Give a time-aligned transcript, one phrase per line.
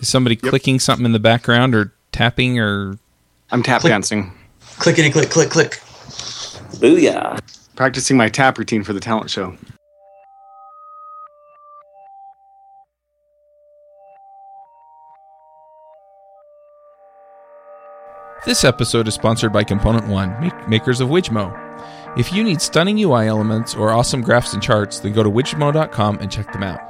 [0.00, 0.50] Is somebody Yep.
[0.50, 2.98] clicking something in the background or tapping or
[3.50, 4.22] I'm tap dancing.
[4.78, 4.96] Click.
[4.96, 5.80] dancing, Clickety click click click.
[6.80, 7.38] Booyah.
[7.76, 9.56] practicing my tap routine for the talent show.
[18.46, 21.56] This episode is sponsored by Component One, make- makers of Wijmo.
[22.18, 26.18] If you need stunning UI elements or awesome graphs and charts, then go to wijmo.com
[26.20, 26.80] and check them out.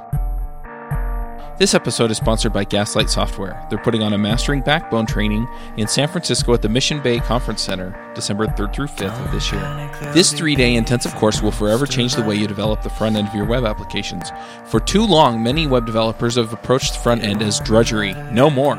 [1.57, 3.63] This episode is sponsored by Gaslight Software.
[3.69, 7.61] They're putting on a mastering backbone training in San Francisco at the Mission Bay Conference
[7.61, 10.11] Center, December 3rd through 5th of this year.
[10.13, 13.27] This three day intensive course will forever change the way you develop the front end
[13.27, 14.31] of your web applications.
[14.65, 18.13] For too long, many web developers have approached the front end as drudgery.
[18.31, 18.75] No more.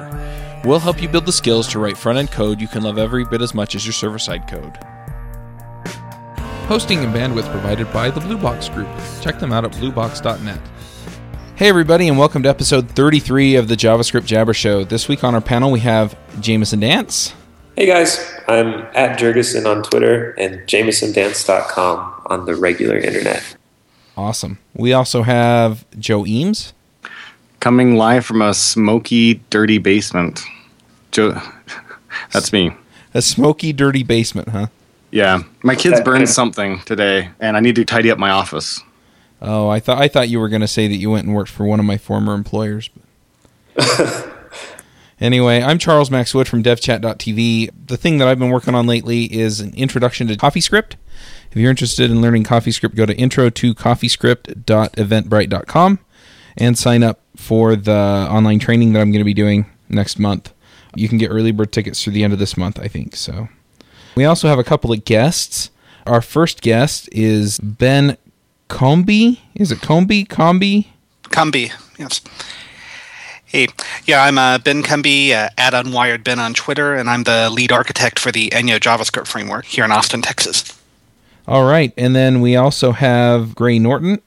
[0.65, 3.25] We'll help you build the skills to write front end code you can love every
[3.25, 4.77] bit as much as your server side code.
[6.67, 8.89] Hosting and bandwidth provided by the Blue Box Group.
[9.20, 10.61] Check them out at bluebox.net.
[11.56, 14.84] Hey, everybody, and welcome to episode 33 of the JavaScript Jabber Show.
[14.84, 17.34] This week on our panel, we have Jamison Dance,
[17.75, 23.56] Hey guys, I'm at jergason on Twitter and JamisonDance.com on the regular internet.
[24.14, 24.59] awesome.
[24.75, 26.75] We also have Joe Eames,
[27.61, 30.42] Coming live from a smoky, dirty basement.
[31.12, 31.41] Joe,
[32.33, 32.72] that's me.
[33.14, 34.66] a smoky, dirty basement, huh?
[35.11, 38.81] Yeah, my kids burned something today, and I need to tidy up my office.
[39.43, 41.51] Oh, I thought I thought you were going to say that you went and worked
[41.51, 42.89] for one of my former employers.
[45.23, 47.71] Anyway, I'm Charles Max Wood from DevChat.tv.
[47.87, 50.97] The thing that I've been working on lately is an introduction to CoffeeScript.
[51.53, 55.99] If you're interested in learning CoffeeScript, go to intro to coffeescript.eventbrite.com
[56.56, 60.53] and sign up for the online training that I'm going to be doing next month.
[60.97, 63.15] You can get early bird tickets through the end of this month, I think.
[63.15, 63.49] So,
[64.17, 65.71] we also have a couple of guests.
[66.05, 68.17] Our first guest is Ben
[68.73, 69.39] Comby.
[69.55, 70.27] Is it Comby?
[70.27, 70.87] Comby?
[71.25, 72.23] Combee, yes.
[73.45, 73.69] Hey,
[74.06, 77.70] yeah, I'm uh, Ben Combee, uh, at Unwired Ben on Twitter, and I'm the lead
[77.70, 80.81] architect for the Enyo JavaScript framework here in Austin, Texas.
[81.47, 84.22] All right, and then we also have Gray Norton.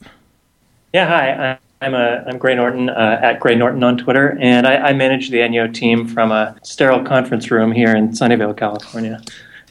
[0.93, 1.51] Yeah, hi.
[1.51, 4.93] I- I'm uh, I'm Gray Norton uh, at Gray Norton on Twitter, and I, I
[4.93, 9.21] manage the Enyo team from a sterile conference room here in Sunnyvale, California.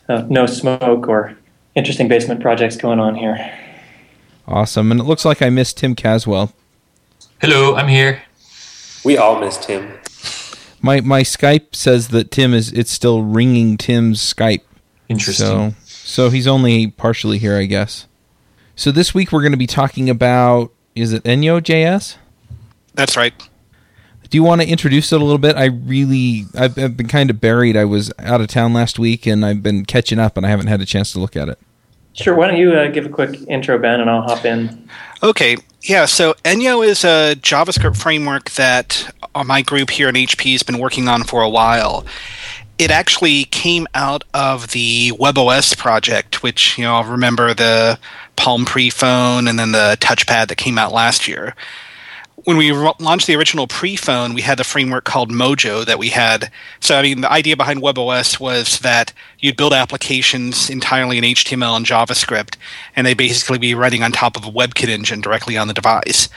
[0.06, 1.34] Uh, no smoke or
[1.74, 3.36] interesting basement projects going on here.
[4.46, 6.52] Awesome, and it looks like I missed Tim Caswell.
[7.40, 8.22] Hello, I'm here.
[9.04, 9.98] We all missed him.
[10.80, 14.62] My my Skype says that Tim is it's still ringing Tim's Skype.
[15.08, 15.46] Interesting.
[15.46, 18.06] So so he's only partially here, I guess.
[18.76, 22.16] So this week we're going to be talking about is it Enyo JS?
[22.94, 23.32] That's right.
[24.28, 25.56] Do you want to introduce it a little bit?
[25.56, 27.76] I really I've, I've been kind of buried.
[27.76, 30.66] I was out of town last week and I've been catching up and I haven't
[30.66, 31.58] had a chance to look at it.
[32.14, 32.34] Sure.
[32.34, 34.88] Why don't you uh, give a quick intro, Ben, and I'll hop in.
[35.22, 40.52] Okay, yeah, so Enyo is a JavaScript framework that uh, my group here at HP
[40.52, 42.06] has been working on for a while.
[42.78, 47.98] It actually came out of the WebOS project, which, you know, remember the
[48.36, 51.54] Palm Pre phone and then the touchpad that came out last year.
[52.36, 56.08] When we launched the original pre phone, we had the framework called Mojo that we
[56.08, 56.50] had.
[56.80, 61.76] So, I mean, the idea behind WebOS was that you'd build applications entirely in HTML
[61.76, 62.56] and JavaScript,
[62.96, 66.28] and they'd basically be running on top of a WebKit engine directly on the device.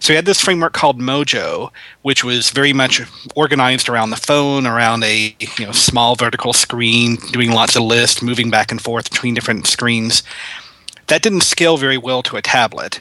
[0.00, 1.70] So we had this framework called Mojo,
[2.02, 3.02] which was very much
[3.36, 8.22] organized around the phone, around a you know small vertical screen, doing lots of lists,
[8.22, 10.22] moving back and forth between different screens.
[11.08, 13.00] That didn't scale very well to a tablet.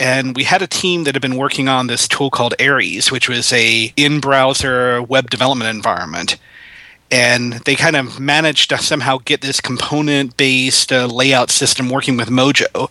[0.00, 3.28] And we had a team that had been working on this tool called Ares, which
[3.28, 6.36] was a in-browser web development environment.
[7.10, 12.28] And they kind of managed to somehow get this component-based uh, layout system working with
[12.28, 12.90] Mojo.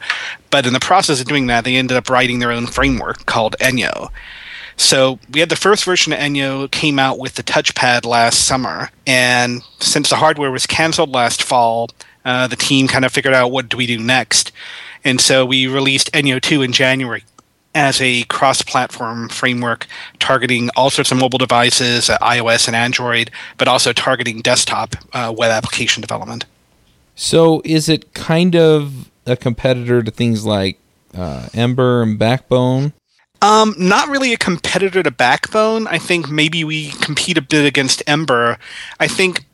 [0.49, 3.55] But in the process of doing that, they ended up writing their own framework called
[3.59, 4.09] Enyo.
[4.75, 8.89] So we had the first version of Enyo came out with the touchpad last summer,
[9.05, 11.89] and since the hardware was canceled last fall,
[12.25, 14.51] uh, the team kind of figured out what do we do next,
[15.03, 17.23] and so we released Enyo 2 in January
[17.75, 19.87] as a cross-platform framework
[20.19, 25.33] targeting all sorts of mobile devices, uh, iOS and Android, but also targeting desktop uh,
[25.35, 26.45] web application development.
[27.15, 30.77] So is it kind of a competitor to things like
[31.15, 32.93] uh, Ember and Backbone?
[33.41, 35.87] Um, not really a competitor to Backbone.
[35.87, 38.57] I think maybe we compete a bit against Ember.
[38.99, 39.45] I think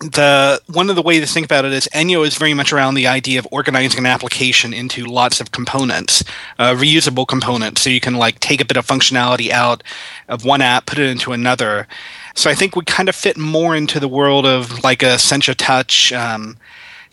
[0.00, 2.94] the one of the ways to think about it is Enyo is very much around
[2.94, 6.22] the idea of organizing an application into lots of components,
[6.58, 9.82] uh, reusable components, so you can like take a bit of functionality out
[10.28, 11.88] of one app, put it into another.
[12.34, 15.54] So I think we kind of fit more into the world of like a Sencha
[15.56, 16.12] Touch.
[16.12, 16.58] Um,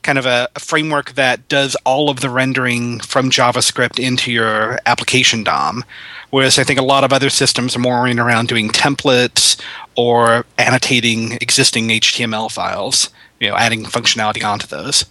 [0.04, 4.80] kind of a, a, framework that does all of the rendering from JavaScript into your
[4.86, 5.84] application DOM.
[6.30, 9.62] Whereas I think a lot of other systems are more around doing templates
[9.96, 13.10] or annotating existing HTML files,
[13.40, 15.06] you know, adding functionality onto those.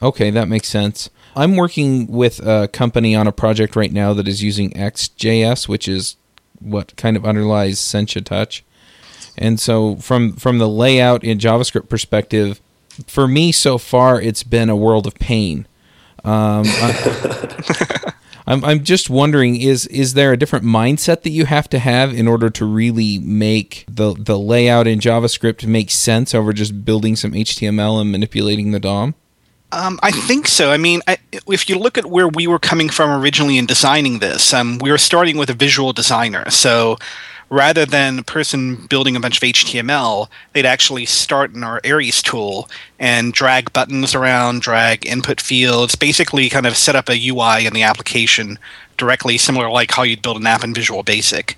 [0.00, 1.10] Okay, that makes sense.
[1.34, 5.88] I'm working with a company on a project right now that is using ExtJS, which
[5.88, 6.16] is
[6.60, 8.64] what kind of underlies Sencha Touch.
[9.36, 12.60] And so from from the layout in JavaScript perspective,
[13.06, 15.66] for me so far it's been a world of pain.
[16.24, 18.12] Um, I,
[18.48, 22.14] I'm I'm just wondering is is there a different mindset that you have to have
[22.14, 27.14] in order to really make the the layout in JavaScript make sense over just building
[27.14, 29.14] some HTML and manipulating the DOM?
[29.70, 30.70] Um, I think so.
[30.70, 34.18] I mean, I, if you look at where we were coming from originally in designing
[34.18, 36.48] this, um, we were starting with a visual designer.
[36.48, 36.96] So
[37.50, 42.22] rather than a person building a bunch of HTML, they'd actually start in our Ares
[42.22, 42.68] tool
[42.98, 47.72] and drag buttons around, drag input fields, basically kind of set up a UI in
[47.72, 48.58] the application
[48.96, 51.56] directly, similar like how you'd build an app in Visual Basic.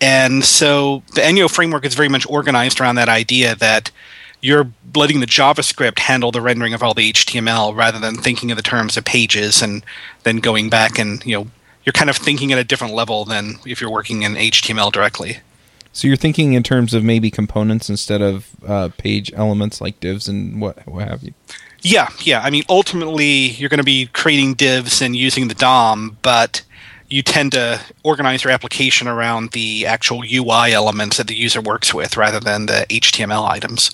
[0.00, 3.90] And so the Enyo framework is very much organized around that idea that
[4.40, 8.58] you're letting the JavaScript handle the rendering of all the HTML rather than thinking of
[8.58, 9.82] the terms of pages and
[10.24, 11.46] then going back and you know
[11.84, 15.38] you're kind of thinking at a different level than if you're working in HTML directly.
[15.92, 20.26] So you're thinking in terms of maybe components instead of uh, page elements like divs
[20.26, 21.34] and what what have you.
[21.82, 22.40] Yeah, yeah.
[22.40, 26.62] I mean, ultimately, you're going to be creating divs and using the DOM, but
[27.08, 31.92] you tend to organize your application around the actual UI elements that the user works
[31.92, 33.90] with rather than the HTML items.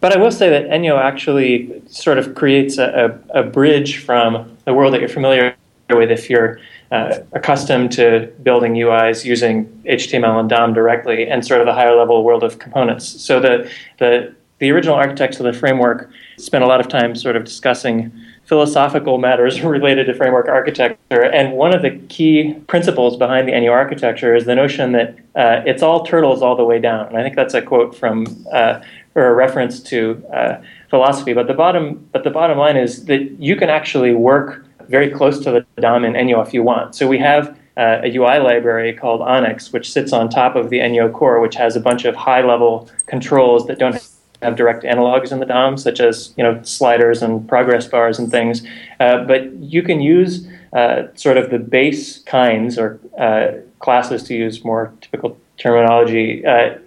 [0.00, 4.56] But I will say that Enyo actually sort of creates a, a, a bridge from
[4.64, 5.56] the world that you're familiar
[5.88, 6.60] with if you're
[6.90, 11.94] uh, accustomed to building UIs using HTML and DOM directly and sort of the higher
[11.94, 13.06] level world of components.
[13.22, 17.36] So the, the, the original architects of the framework spent a lot of time sort
[17.36, 18.12] of discussing
[18.44, 21.22] philosophical matters related to framework architecture.
[21.22, 25.62] And one of the key principles behind the Enyo architecture is the notion that uh,
[25.64, 27.06] it's all turtles all the way down.
[27.06, 28.80] And I think that's a quote from uh,
[29.14, 31.32] or a reference to uh, philosophy.
[31.32, 35.38] But the bottom, but the bottom line is that you can actually work very close
[35.44, 36.94] to the DOM in Enyo if you want.
[36.94, 40.80] So we have uh, a UI library called Onyx, which sits on top of the
[40.80, 43.96] Enyo core, which has a bunch of high-level controls that don't
[44.42, 48.30] have direct analogs in the DOM, such as you know sliders and progress bars and
[48.30, 48.66] things.
[48.98, 54.34] Uh, but you can use uh, sort of the base kinds or uh, classes, to
[54.34, 56.78] use more typical terminology, uh,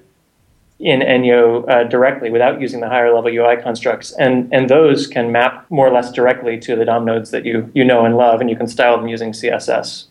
[0.84, 4.12] in Enyo uh, directly without using the higher level UI constructs.
[4.14, 7.72] And, and those can map more or less directly to the DOM nodes that you,
[7.74, 10.08] you know and love, and you can style them using CSS.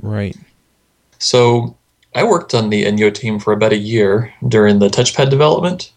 [0.00, 0.36] Right.
[1.18, 1.76] So
[2.14, 5.92] I worked on the Enyo team for about a year during the touchpad development.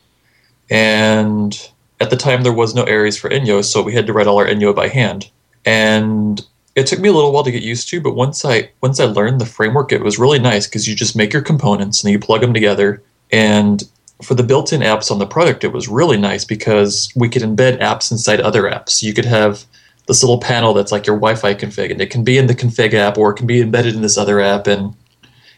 [0.69, 1.57] And
[2.01, 4.37] at the time, there was no Ares for Enyo, so we had to write all
[4.37, 5.29] our Enyo by hand.
[5.63, 6.41] And
[6.75, 9.05] it took me a little while to get used to, but once I once I
[9.05, 12.13] learned the framework, it was really nice because you just make your components and then
[12.13, 13.83] you plug them together and
[14.23, 17.41] for the built in apps on the product, it was really nice because we could
[17.41, 19.01] embed apps inside other apps.
[19.01, 19.65] You could have
[20.07, 22.55] this little panel that's like your Wi Fi config, and it can be in the
[22.55, 24.67] config app or it can be embedded in this other app.
[24.67, 24.93] And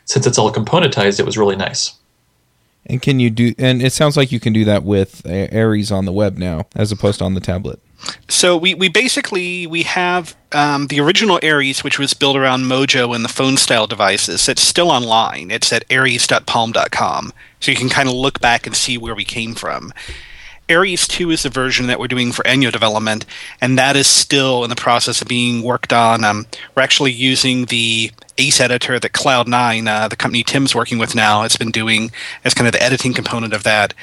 [0.06, 1.98] since it's all componentized, it was really nice.
[2.86, 3.54] And can you do?
[3.58, 6.92] And it sounds like you can do that with Ares on the web now, as
[6.92, 7.80] opposed to on the tablet.
[8.28, 13.16] So we, we basically we have um, the original Ares, which was built around Mojo
[13.16, 14.48] and the phone style devices.
[14.50, 15.52] It's still online.
[15.52, 19.56] It's at ares.palm.com, so you can kind of look back and see where we came
[19.56, 19.94] from.
[20.70, 23.25] Ares 2 is the version that we're doing for Enyo development,
[23.60, 26.24] and that is still in the process of being worked on.
[26.24, 31.16] Um, we're actually using the Ace editor that Cloud9, uh, the company Tim's working with
[31.16, 32.12] now, has been doing
[32.46, 33.94] as kind of the editing component of that.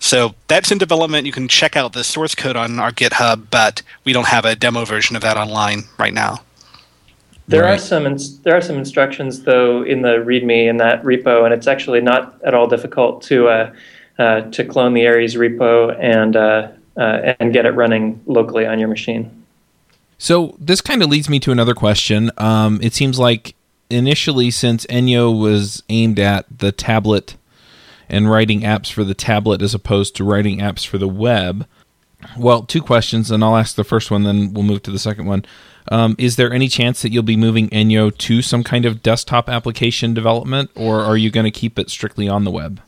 [0.00, 1.26] So that's in development.
[1.26, 4.56] You can check out the source code on our GitHub, but we don't have a
[4.56, 6.40] demo version of that online right now.
[7.48, 7.74] There right.
[7.74, 11.52] are some ins- there are some instructions though in the README in that repo, and
[11.52, 13.74] it's actually not at all difficult to uh,
[14.18, 18.78] uh, to clone the Ares repo and uh, uh and get it running locally on
[18.78, 19.30] your machine.
[20.16, 22.30] So this kind of leads me to another question.
[22.38, 23.54] Um, it seems like
[23.90, 27.36] initially, since Enyo was aimed at the tablet
[28.10, 31.66] and writing apps for the tablet as opposed to writing apps for the web.
[32.36, 35.26] Well, two questions, and I'll ask the first one, then we'll move to the second
[35.26, 35.44] one.
[35.88, 39.48] Um, is there any chance that you'll be moving Enyo to some kind of desktop
[39.48, 42.80] application development, or are you going to keep it strictly on the web?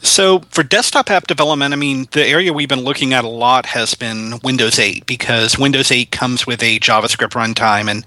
[0.00, 3.64] So, for desktop app development, I mean, the area we've been looking at a lot
[3.66, 8.04] has been Windows 8 because Windows 8 comes with a JavaScript runtime and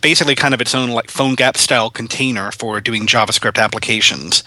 [0.00, 4.42] basically kind of its own like PhoneGap style container for doing JavaScript applications.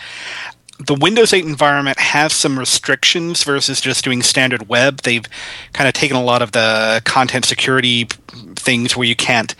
[0.80, 5.02] The Windows 8 environment has some restrictions versus just doing standard web.
[5.02, 5.26] They've
[5.74, 8.08] kind of taken a lot of the content security
[8.56, 9.56] things where you can't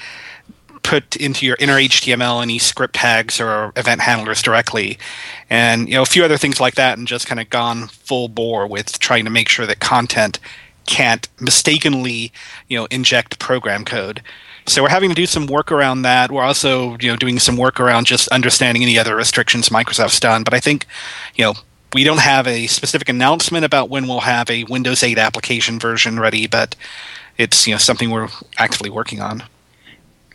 [0.84, 4.98] put into your inner HTML any script tags or event handlers directly,
[5.50, 8.30] and you know a few other things like that, and just kind of gone full
[8.30, 10.40] bore with trying to make sure that content
[10.86, 12.32] can't mistakenly
[12.70, 14.22] you know inject program code.
[14.68, 16.30] So we're having to do some work around that.
[16.30, 20.44] We're also, you know, doing some work around just understanding any other restrictions Microsoft's done.
[20.44, 20.86] But I think,
[21.36, 21.54] you know,
[21.94, 26.20] we don't have a specific announcement about when we'll have a Windows 8 application version
[26.20, 26.76] ready, but
[27.38, 29.44] it's you know something we're actively working on.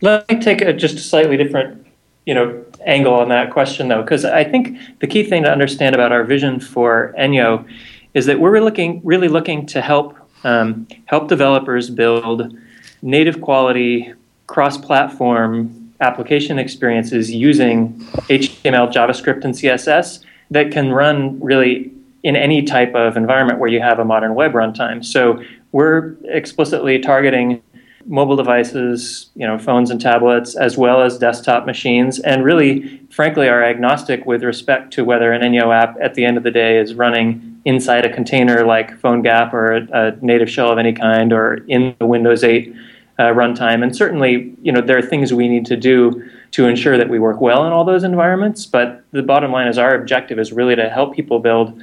[0.01, 1.87] Let me take a, just a slightly different,
[2.27, 5.95] you know, angle on that question though, because I think the key thing to understand
[5.95, 7.69] about our vision for Enyo
[8.15, 12.57] is that we're looking really looking to help um, help developers build
[13.03, 14.13] native quality
[14.53, 17.95] cross-platform application experiences using
[18.29, 21.91] HTML, JavaScript, and CSS that can run really
[22.23, 25.03] in any type of environment where you have a modern web runtime.
[25.03, 25.43] So
[25.73, 27.63] we're explicitly targeting
[28.05, 33.49] mobile devices, you know, phones and tablets, as well as desktop machines, and really, frankly,
[33.49, 36.79] are agnostic with respect to whether an Enyo app at the end of the day
[36.79, 41.33] is running inside a container like PhoneGap or a, a native shell of any kind,
[41.33, 42.75] or in the Windows 8
[43.23, 43.83] uh, runtime.
[43.83, 47.19] And certainly, you know, there are things we need to do to ensure that we
[47.19, 48.67] work well in all those environments.
[48.67, 51.81] But the bottom line is our objective is really to help people build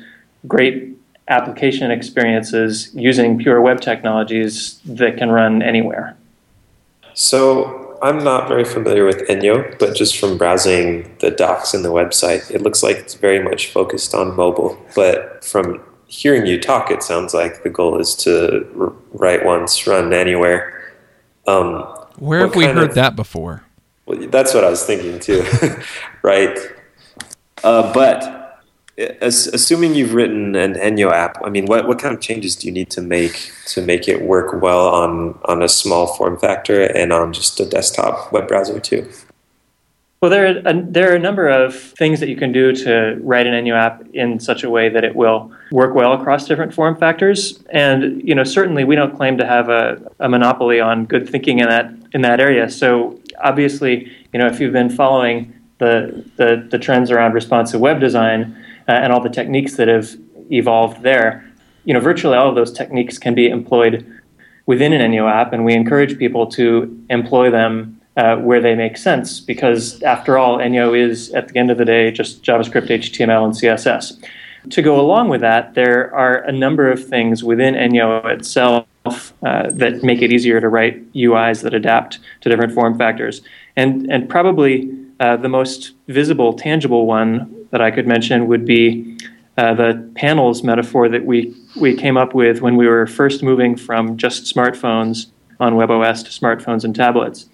[0.48, 0.96] great
[1.29, 6.17] application experiences using pure web technologies that can run anywhere.
[7.13, 11.89] So I'm not very familiar with Enyo, but just from browsing the docs in the
[11.89, 14.77] website, it looks like it's very much focused on mobile.
[14.96, 20.13] But from hearing you talk, it sounds like the goal is to write once, run
[20.13, 20.78] anywhere.
[21.50, 21.84] Um,
[22.18, 23.63] Where have we heard of, that before?
[24.06, 25.46] Well, that's what I was thinking too,
[26.22, 26.58] right?
[27.63, 28.62] Uh, but
[29.22, 32.68] as, assuming you've written an Enyo app, I mean, what, what kind of changes do
[32.68, 36.84] you need to make to make it work well on, on a small form factor
[36.84, 39.10] and on just a desktop web browser too?
[40.21, 43.17] Well, there are, a, there are a number of things that you can do to
[43.21, 46.73] write an Enyo app in such a way that it will work well across different
[46.73, 47.63] form factors.
[47.69, 51.59] And you know, certainly we don't claim to have a, a monopoly on good thinking
[51.59, 52.69] in that in that area.
[52.69, 58.01] So obviously, you know, if you've been following the the, the trends around responsive web
[58.01, 58.57] design
[58.89, 60.17] uh, and all the techniques that have
[60.51, 61.49] evolved there,
[61.85, 64.05] you know, virtually all of those techniques can be employed
[64.65, 68.97] within an Enyo app, and we encourage people to employ them uh, where they make
[68.97, 73.45] sense because, after all, Enyo is, at the end of the day, just JavaScript, HTML,
[73.45, 74.21] and CSS.
[74.71, 79.69] To go along with that, there are a number of things within Enyo itself uh,
[79.71, 83.41] that make it easier to write UIs that adapt to different form factors.
[83.77, 89.17] And, and probably uh, the most visible, tangible one that I could mention would be
[89.57, 93.77] uh, the panels metaphor that we, we came up with when we were first moving
[93.77, 95.27] from just smartphones
[95.61, 97.47] on WebOS to smartphones and tablets.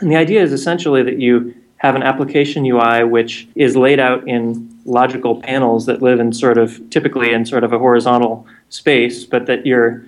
[0.00, 4.26] And the idea is essentially that you have an application UI which is laid out
[4.26, 9.24] in logical panels that live in sort of typically in sort of a horizontal space,
[9.24, 10.04] but that your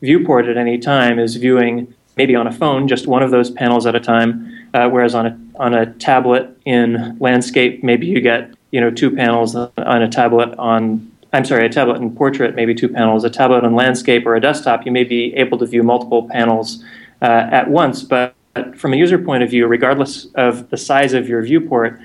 [0.00, 3.86] viewport at any time is viewing maybe on a phone just one of those panels
[3.86, 8.52] at a time, uh, whereas on a on a tablet in landscape maybe you get
[8.70, 12.74] you know two panels on a tablet on I'm sorry, a tablet in portrait, maybe
[12.74, 13.24] two panels.
[13.24, 16.84] A tablet on landscape or a desktop, you may be able to view multiple panels
[17.22, 18.34] uh, at once, but
[18.76, 21.98] from a user point of view, regardless of the size of your viewport,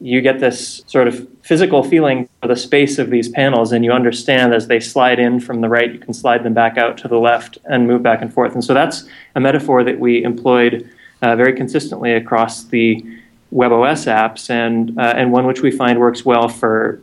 [0.00, 3.92] you get this sort of physical feeling for the space of these panels, and you
[3.92, 7.08] understand as they slide in from the right, you can slide them back out to
[7.08, 8.54] the left and move back and forth.
[8.54, 9.04] And so that's
[9.36, 10.90] a metaphor that we employed
[11.22, 13.04] uh, very consistently across the
[13.52, 17.00] WebOS apps, and uh, and one which we find works well for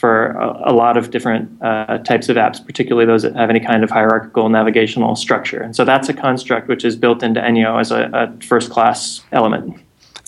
[0.00, 3.60] for a, a lot of different uh, types of apps, particularly those that have any
[3.60, 5.60] kind of hierarchical navigational structure.
[5.60, 9.22] And so that's a construct which is built into Enyo as a, a first class
[9.30, 9.78] element.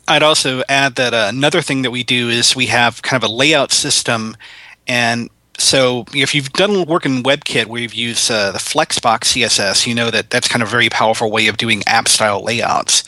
[0.06, 3.28] I'd also add that uh, another thing that we do is we have kind of
[3.28, 4.36] a layout system.
[4.86, 9.86] And so if you've done work in WebKit where you've used uh, the Flexbox CSS,
[9.86, 13.04] you know that that's kind of a very powerful way of doing app style layouts.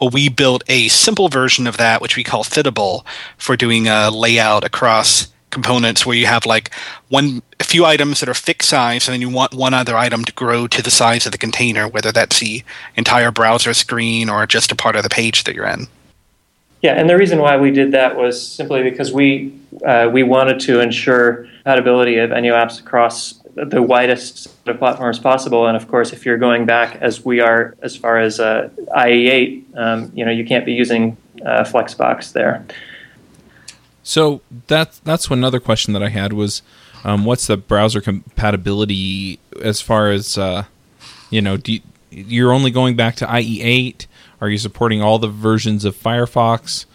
[0.00, 3.04] Well, we built a simple version of that, which we call Fittable,
[3.36, 6.72] for doing a layout across components where you have like
[7.08, 10.24] one a few items that are fixed size and then you want one other item
[10.24, 12.62] to grow to the size of the container whether that's the
[12.96, 15.86] entire browser screen or just a part of the page that you're in.
[16.82, 19.52] Yeah and the reason why we did that was simply because we
[19.86, 25.18] uh, we wanted to ensure compatibility of any apps across the widest set of platforms
[25.18, 25.66] possible.
[25.66, 29.76] And of course if you're going back as we are as far as uh, IE8
[29.76, 32.64] um, you know you can't be using uh, Flexbox there
[34.08, 36.62] So that's that's another question that I had was,
[37.04, 40.64] um, what's the browser compatibility as far as uh,
[41.28, 41.58] you know?
[41.66, 44.06] You, you're only going back to IE8?
[44.40, 46.86] Are you supporting all the versions of Firefox?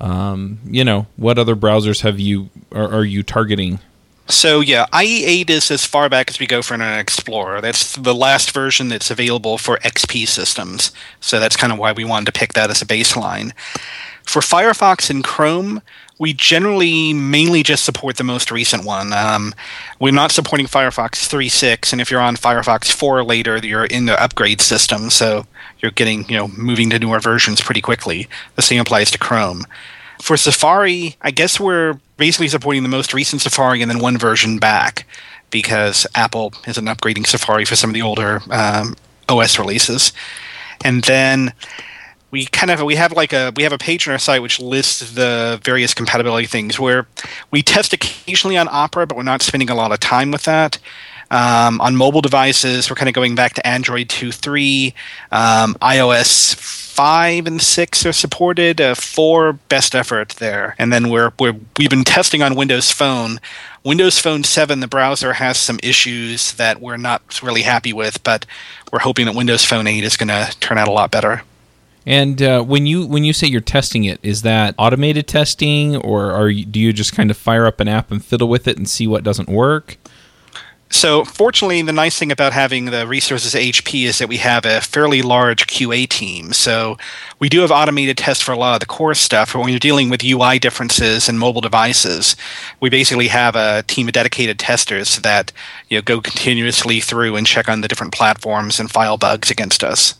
[0.00, 3.80] Um, you know, what other browsers have you are, are you targeting?
[4.28, 7.60] So yeah, IE8 is as far back as we go for Internet Explorer.
[7.60, 10.92] That's the last version that's available for XP systems.
[11.18, 13.52] So that's kind of why we wanted to pick that as a baseline.
[14.24, 15.82] For Firefox and Chrome,
[16.20, 19.10] we generally mainly just support the most recent one.
[19.14, 19.54] Um,
[19.98, 24.22] we're not supporting Firefox 3.6, and if you're on Firefox 4 later, you're in the
[24.22, 25.46] upgrade system, so
[25.78, 28.28] you're getting you know moving to newer versions pretty quickly.
[28.56, 29.64] The same applies to Chrome.
[30.20, 34.58] For Safari, I guess we're basically supporting the most recent Safari and then one version
[34.58, 35.06] back
[35.48, 38.94] because Apple isn't upgrading Safari for some of the older um,
[39.30, 40.12] OS releases.
[40.84, 41.54] And then
[42.30, 44.60] we kind of we have like a we have a page on our site which
[44.60, 47.06] lists the various compatibility things where
[47.50, 50.78] we test occasionally on Opera, but we're not spending a lot of time with that.
[51.32, 54.92] Um, on mobile devices, we're kind of going back to Android 2.3,
[55.30, 58.80] um, iOS 5 and 6 are supported.
[58.80, 63.38] Uh, 4 best effort there, and then we're, we're we've been testing on Windows Phone.
[63.84, 68.44] Windows Phone 7, the browser has some issues that we're not really happy with, but
[68.92, 71.42] we're hoping that Windows Phone 8 is going to turn out a lot better.
[72.10, 76.32] And uh, when you when you say you're testing it, is that automated testing, or
[76.32, 78.76] are you, do you just kind of fire up an app and fiddle with it
[78.76, 79.96] and see what doesn't work?
[80.92, 84.80] So, fortunately, the nice thing about having the resources HP is that we have a
[84.80, 86.52] fairly large QA team.
[86.52, 86.98] So,
[87.38, 89.52] we do have automated tests for a lot of the core stuff.
[89.52, 92.34] But when you're dealing with UI differences and mobile devices,
[92.80, 95.52] we basically have a team of dedicated testers that
[95.88, 99.84] you know go continuously through and check on the different platforms and file bugs against
[99.84, 100.19] us.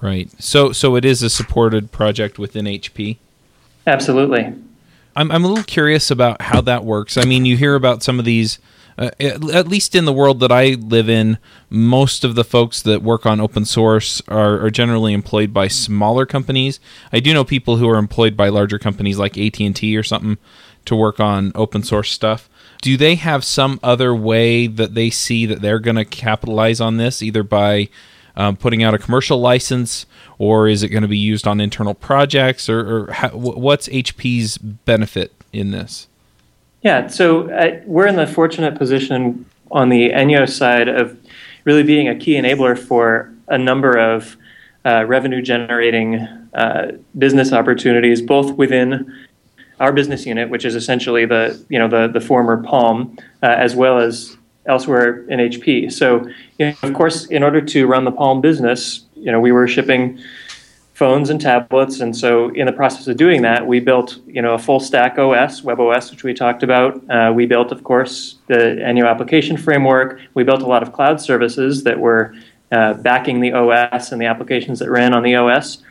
[0.00, 0.30] Right.
[0.40, 3.16] So, so it is a supported project within HP.
[3.86, 4.54] Absolutely.
[5.16, 7.16] I'm I'm a little curious about how that works.
[7.16, 8.60] I mean, you hear about some of these
[8.98, 11.38] uh, at, at, least in the world that I live in,
[11.70, 16.26] most of the folks that work on open source are, are, generally employed by smaller
[16.26, 16.80] companies.
[17.12, 20.02] I do know people who are employed by larger companies like AT and T or
[20.02, 20.36] something
[20.84, 22.50] to work on open source stuff.
[22.82, 26.96] Do they have some other way that they see that they're going to capitalize on
[26.96, 27.90] this, either by
[28.38, 30.06] um, putting out a commercial license,
[30.38, 34.56] or is it going to be used on internal projects, or, or how, what's HP's
[34.56, 36.06] benefit in this?
[36.82, 41.18] Yeah, so uh, we're in the fortunate position on the Enyo side of
[41.64, 44.36] really being a key enabler for a number of
[44.86, 46.20] uh, revenue generating
[46.54, 49.12] uh, business opportunities, both within
[49.80, 53.74] our business unit, which is essentially the you know the the former Palm, uh, as
[53.74, 54.37] well as
[54.68, 55.92] elsewhere in HP.
[55.92, 56.28] So,
[56.58, 59.66] you know, of course, in order to run the Palm business, you know, we were
[59.66, 60.18] shipping
[60.94, 62.00] phones and tablets.
[62.00, 65.18] And so, in the process of doing that, we built, you know, a full stack
[65.18, 67.02] OS, Web OS, which we talked about.
[67.10, 70.20] Uh, we built, of course, the Enyo application framework.
[70.34, 72.34] We built a lot of cloud services that were
[72.70, 75.82] uh, backing the OS and the applications that ran on the OS.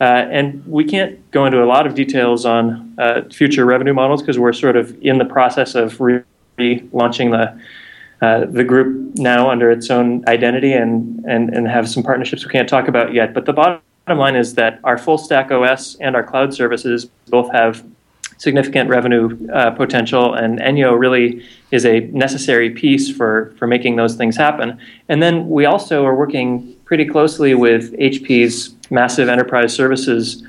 [0.00, 4.20] Uh, and we can't go into a lot of details on uh, future revenue models
[4.20, 7.58] because we're sort of in the process of relaunching the
[8.22, 12.50] uh, the group now under its own identity and, and, and have some partnerships we
[12.50, 13.34] can't talk about yet.
[13.34, 17.52] But the bottom line is that our full stack OS and our cloud services both
[17.52, 17.84] have
[18.38, 24.14] significant revenue uh, potential, and Enyo really is a necessary piece for, for making those
[24.14, 24.78] things happen.
[25.08, 30.44] And then we also are working pretty closely with HP's massive enterprise services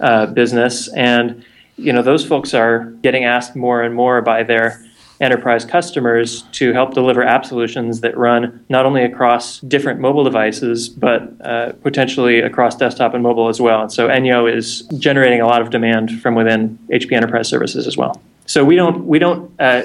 [0.00, 1.44] uh, business, and
[1.76, 4.84] you know those folks are getting asked more and more by their
[5.20, 10.88] enterprise customers to help deliver app solutions that run not only across different mobile devices,
[10.88, 13.82] but uh, potentially across desktop and mobile as well.
[13.82, 17.96] And so Enyo is generating a lot of demand from within HP Enterprise Services as
[17.96, 18.20] well.
[18.46, 19.82] So we don't, we don't, uh,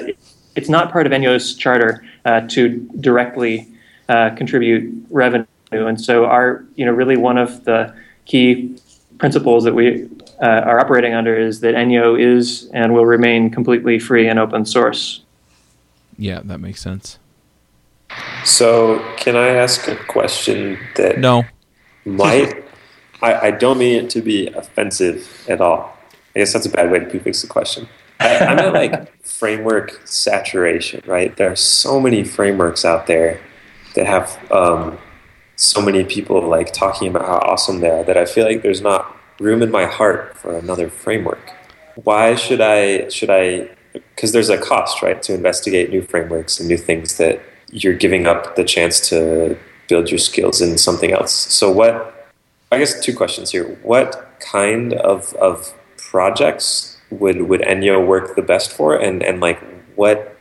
[0.54, 3.68] it's not part of Enyo's charter uh, to directly
[4.08, 5.46] uh, contribute revenue.
[5.72, 7.94] And so our, you know, really one of the
[8.26, 8.78] key
[9.18, 10.08] principles that we
[10.42, 14.64] uh, are operating under is that Enyo is and will remain completely free and open
[14.64, 15.23] source.
[16.16, 17.18] Yeah, that makes sense.
[18.44, 21.44] So, can I ask a question that no
[22.04, 22.64] might
[23.24, 25.96] I, I don't mean it to be offensive at all.
[26.36, 27.88] I guess that's a bad way to prefix the question.
[28.20, 31.34] I, I'm at like framework saturation, right?
[31.36, 33.40] There are so many frameworks out there
[33.94, 34.98] that have um,
[35.56, 38.82] so many people like talking about how awesome they are that I feel like there's
[38.82, 41.50] not room in my heart for another framework.
[41.94, 43.70] Why should I should I
[44.14, 48.26] because there's a cost, right, to investigate new frameworks and new things that you're giving
[48.26, 51.32] up the chance to build your skills in something else.
[51.32, 52.30] So, what,
[52.70, 53.78] I guess, two questions here.
[53.82, 59.60] What kind of, of projects would would Enyo work the best for, and and like
[59.96, 60.36] what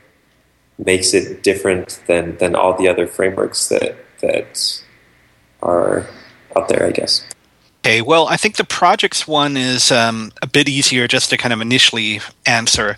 [0.77, 4.83] makes it different than than all the other frameworks that that
[5.61, 6.07] are
[6.55, 7.25] out there, I guess.
[7.85, 11.53] Okay, well, I think the projects one is um, a bit easier just to kind
[11.53, 12.95] of initially answer.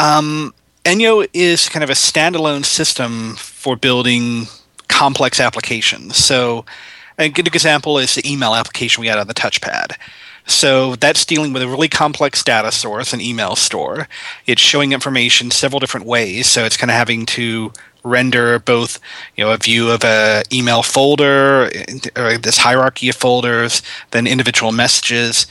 [0.00, 4.46] Um, Enyo is kind of a standalone system for building
[4.88, 6.16] complex applications.
[6.16, 6.64] So,
[7.18, 9.92] a good example is the email application we had on the touchpad.
[10.46, 14.08] So that's dealing with a really complex data source, an email store.
[14.46, 16.46] It's showing information several different ways.
[16.46, 18.98] So it's kind of having to render both,
[19.36, 21.70] you know, a view of a email folder
[22.16, 23.82] or this hierarchy of folders,
[24.12, 25.46] then individual messages,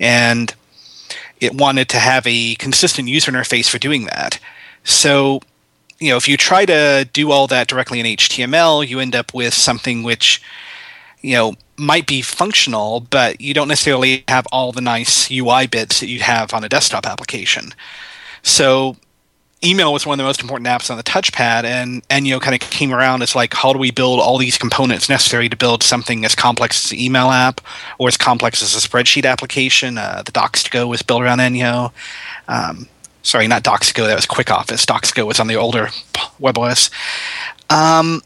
[0.00, 0.54] and
[1.42, 4.38] it wanted to have a consistent user interface for doing that.
[4.84, 5.40] So,
[5.98, 9.34] you know, if you try to do all that directly in HTML, you end up
[9.34, 10.40] with something which,
[11.20, 15.98] you know, might be functional, but you don't necessarily have all the nice UI bits
[15.98, 17.74] that you'd have on a desktop application.
[18.42, 18.96] So
[19.64, 22.68] email was one of the most important apps on the touchpad, and Enyo kind of
[22.68, 26.24] came around as like, how do we build all these components necessary to build something
[26.24, 27.60] as complex as an email app
[27.98, 29.98] or as complex as a spreadsheet application?
[29.98, 31.92] Uh, the Docs2Go was built around Enyo.
[32.48, 32.88] Um,
[33.22, 34.84] sorry, not Docs2Go, that was Quick Office.
[34.84, 35.88] Docs2Go was on the older
[36.40, 36.90] WebOS.
[37.70, 38.22] Um,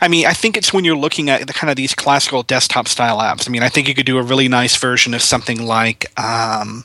[0.00, 2.88] I mean, I think it's when you're looking at the kind of these classical desktop
[2.88, 3.48] style apps.
[3.48, 6.84] I mean, I think you could do a really nice version of something like, um,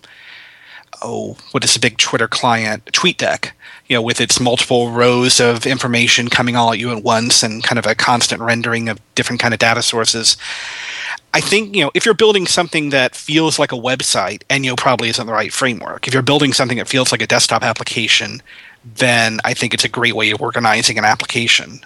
[1.03, 3.51] oh, what is a big Twitter client, TweetDeck,
[3.87, 7.63] you know, with its multiple rows of information coming all at you at once and
[7.63, 10.37] kind of a constant rendering of different kind of data sources.
[11.33, 15.09] I think, you know, if you're building something that feels like a website, Enyo probably
[15.09, 16.07] isn't the right framework.
[16.07, 18.41] If you're building something that feels like a desktop application,
[18.83, 21.81] then I think it's a great way of organizing an application.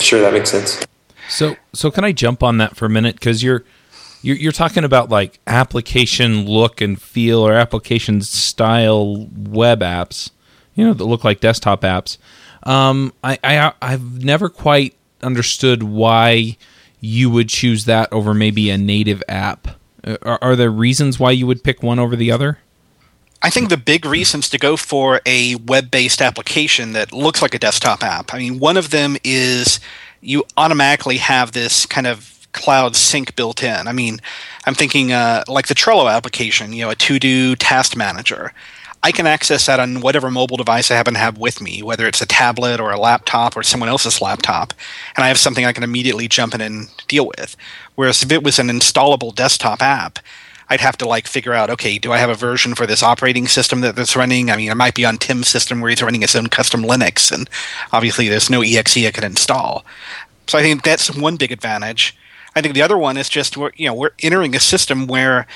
[0.00, 0.84] Sure, that makes sense.
[1.28, 3.16] So, so can I jump on that for a minute?
[3.16, 3.64] Because you're,
[4.22, 10.30] you're you're talking about like application look and feel or application style web apps,
[10.74, 12.18] you know, that look like desktop apps.
[12.64, 16.56] Um, I, I I've never quite understood why
[17.00, 19.68] you would choose that over maybe a native app.
[20.22, 22.58] Are, are there reasons why you would pick one over the other?
[23.42, 27.54] I think the big reasons to go for a web based application that looks like
[27.54, 28.34] a desktop app.
[28.34, 29.80] I mean, one of them is
[30.20, 33.86] you automatically have this kind of cloud sync built in.
[33.88, 34.20] I mean,
[34.66, 38.52] I'm thinking uh, like the Trello application, you know, a to do task manager.
[39.02, 42.06] I can access that on whatever mobile device I happen to have with me, whether
[42.06, 44.74] it's a tablet or a laptop or someone else's laptop,
[45.16, 47.56] and I have something I can immediately jump in and deal with.
[47.94, 50.18] Whereas if it was an installable desktop app,
[50.68, 53.48] I'd have to like figure out, okay, do I have a version for this operating
[53.48, 54.50] system that that's running?
[54.50, 57.32] I mean, it might be on Tim's system where he's running his own custom Linux,
[57.32, 57.48] and
[57.92, 59.84] obviously there's no exe I can install.
[60.46, 62.16] So I think that's one big advantage.
[62.54, 65.46] I think the other one is just we're, you know we're entering a system where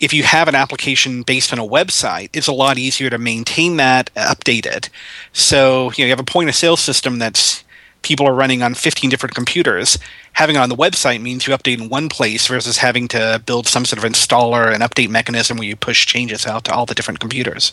[0.00, 3.76] if you have an application based on a website, it's a lot easier to maintain
[3.76, 4.90] that, update it.
[5.32, 7.64] So you know you have a point of sale system that's
[8.02, 9.98] people are running on 15 different computers.
[10.32, 13.66] Having it on the website means you update in one place versus having to build
[13.66, 16.94] some sort of installer and update mechanism where you push changes out to all the
[16.94, 17.72] different computers.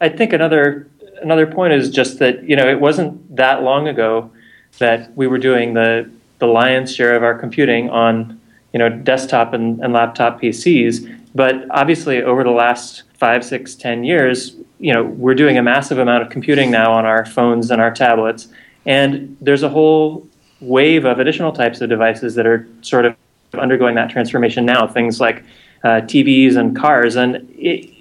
[0.00, 0.86] I think another
[1.22, 4.30] another point is just that you know it wasn't that long ago
[4.78, 6.08] that we were doing the
[6.38, 8.40] the lion's share of our computing on
[8.72, 11.16] you know desktop and, and laptop PCs.
[11.34, 15.98] But obviously, over the last five, six, ten years, you know we're doing a massive
[15.98, 18.48] amount of computing now on our phones and our tablets,
[18.86, 20.26] and there's a whole
[20.60, 23.14] wave of additional types of devices that are sort of
[23.54, 24.86] undergoing that transformation now.
[24.86, 25.44] Things like
[25.84, 27.97] uh, TVs and cars, and it,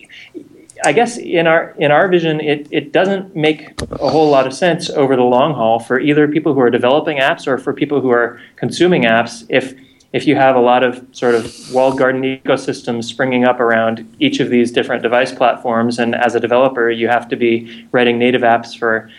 [0.84, 4.54] I guess in our in our vision, it, it doesn't make a whole lot of
[4.54, 8.02] sense over the long haul for either people who are developing apps or for people
[8.02, 9.74] who are consuming apps if
[10.14, 14.40] if you have a lot of sort of walled garden ecosystems springing up around each
[14.40, 18.42] of these different device platforms, and as a developer, you have to be writing native
[18.42, 19.10] apps for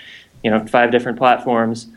[0.42, 1.88] you know five different platforms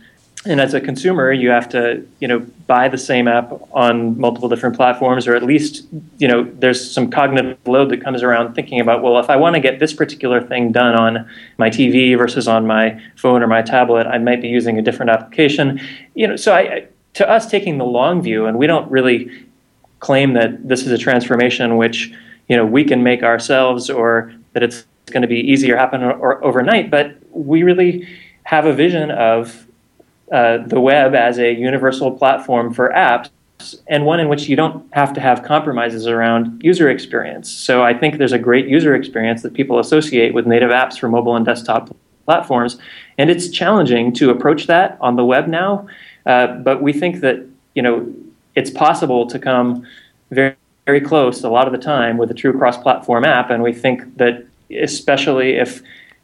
[0.46, 4.50] and as a consumer you have to you know buy the same app on multiple
[4.50, 5.86] different platforms or at least
[6.18, 9.54] you know there's some cognitive load that comes around thinking about well if i want
[9.54, 13.62] to get this particular thing done on my tv versus on my phone or my
[13.62, 15.80] tablet i might be using a different application.
[16.16, 19.46] You know so I, to us taking the long view and we don't really
[20.00, 22.12] claim that this is a transformation which
[22.48, 26.14] you know we can make ourselves or that it's going to be easier happen or,
[26.14, 28.08] or overnight but we really
[28.44, 29.68] have a vision of
[30.32, 33.30] uh, the web as a universal platform for apps
[33.88, 37.50] and one in which you don't have to have compromises around user experience.
[37.50, 41.10] So I think there's a great user experience that people associate with native apps for
[41.10, 42.78] mobile and desktop platforms,
[43.17, 45.88] and it's challenging to approach that on the web now.
[46.26, 48.13] Uh, but we think that you know
[48.56, 49.86] it's possible to come
[50.30, 53.74] very, very close a lot of the time with a true cross-platform app, and we
[53.74, 55.82] think that especially if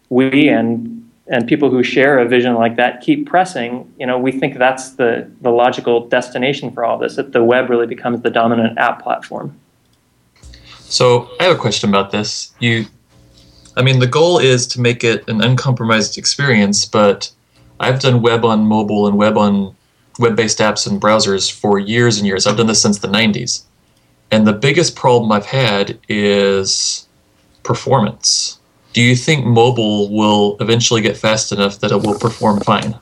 [0.09, 0.96] we and
[1.29, 4.91] and people who share a vision like that keep pressing, you know, we think that's
[4.91, 7.15] the the logical destination for all this.
[7.15, 9.59] That the web really becomes the dominant app platform.
[10.89, 12.53] So I have a question about this.
[12.59, 12.85] You,
[13.75, 17.29] I mean, the goal is to make it an uncompromised experience, but
[17.79, 19.75] I've done web on mobile and web on
[20.17, 22.47] web-based apps and browsers for years and years.
[22.47, 23.63] I've done this since the 90s.
[24.31, 27.07] And the biggest problem I've had is
[27.63, 28.56] performance.
[28.97, 32.95] Do you think mobile will eventually get fast enough that it will perform fine?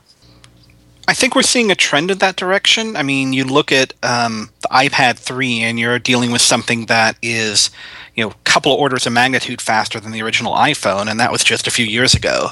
[1.08, 2.98] I think we're seeing a trend in that direction.
[2.98, 7.16] I mean, you look at um, the iPad 3 and you're dealing with something that
[7.22, 7.70] is,
[8.14, 11.32] you know, a couple of orders of magnitude faster than the original iPhone, and that
[11.32, 12.50] was just a few years ago.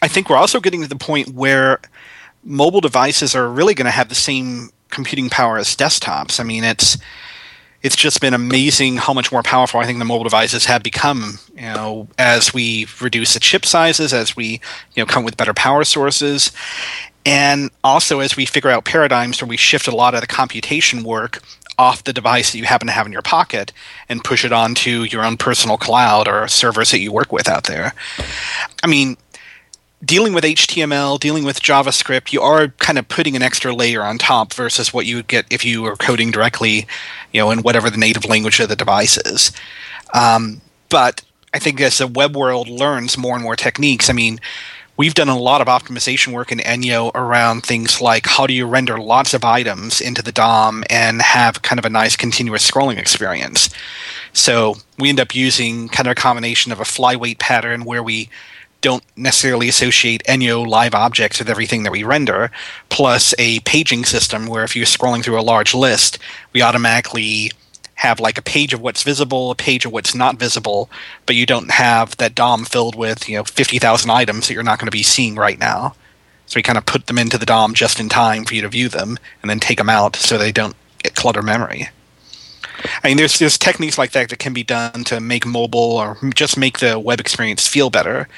[0.00, 1.80] I think we're also getting to the point where
[2.44, 6.38] mobile devices are really going to have the same computing power as desktops.
[6.38, 6.96] I mean, it's
[7.82, 11.38] it's just been amazing how much more powerful I think the mobile devices have become.
[11.54, 14.60] You know, as we reduce the chip sizes, as we
[14.94, 16.52] you know come with better power sources,
[17.26, 21.02] and also as we figure out paradigms where we shift a lot of the computation
[21.02, 21.42] work
[21.78, 23.72] off the device that you happen to have in your pocket
[24.08, 27.64] and push it onto your own personal cloud or servers that you work with out
[27.64, 27.94] there.
[28.82, 29.16] I mean,
[30.04, 34.18] dealing with HTML, dealing with JavaScript, you are kind of putting an extra layer on
[34.18, 36.86] top versus what you would get if you were coding directly,
[37.32, 39.52] you know, in whatever the native language of the device is.
[40.14, 41.22] Um, but
[41.54, 44.40] I think as the web world learns more and more techniques, I mean,
[44.96, 48.66] we've done a lot of optimization work in Enyo around things like how do you
[48.66, 52.98] render lots of items into the DOM and have kind of a nice continuous scrolling
[52.98, 53.70] experience.
[54.32, 58.28] So we end up using kind of a combination of a flyweight pattern where we
[58.82, 62.50] don't necessarily associate Enyo live objects with everything that we render,
[62.90, 66.18] plus a paging system where if you're scrolling through a large list,
[66.52, 67.50] we automatically
[67.94, 70.90] have like a page of what's visible, a page of what's not visible,
[71.24, 74.78] but you don't have that DOM filled with, you know, 50,000 items that you're not
[74.78, 75.94] going to be seeing right now.
[76.46, 78.68] So we kind of put them into the DOM just in time for you to
[78.68, 81.88] view them and then take them out so they don't get clutter memory.
[83.04, 86.18] I mean, there's there's techniques like that that can be done to make mobile or
[86.34, 88.28] just make the web experience feel better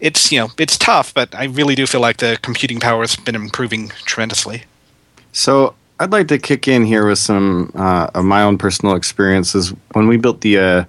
[0.00, 3.16] it's you know it's tough, but I really do feel like the computing power has
[3.16, 4.64] been improving tremendously.
[5.32, 9.74] So I'd like to kick in here with some uh, of my own personal experiences.
[9.92, 10.84] When we built the uh,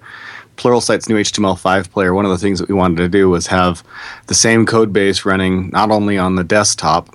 [0.56, 3.84] Pluralsight's new HTML5 player, one of the things that we wanted to do was have
[4.26, 7.14] the same code base running not only on the desktop,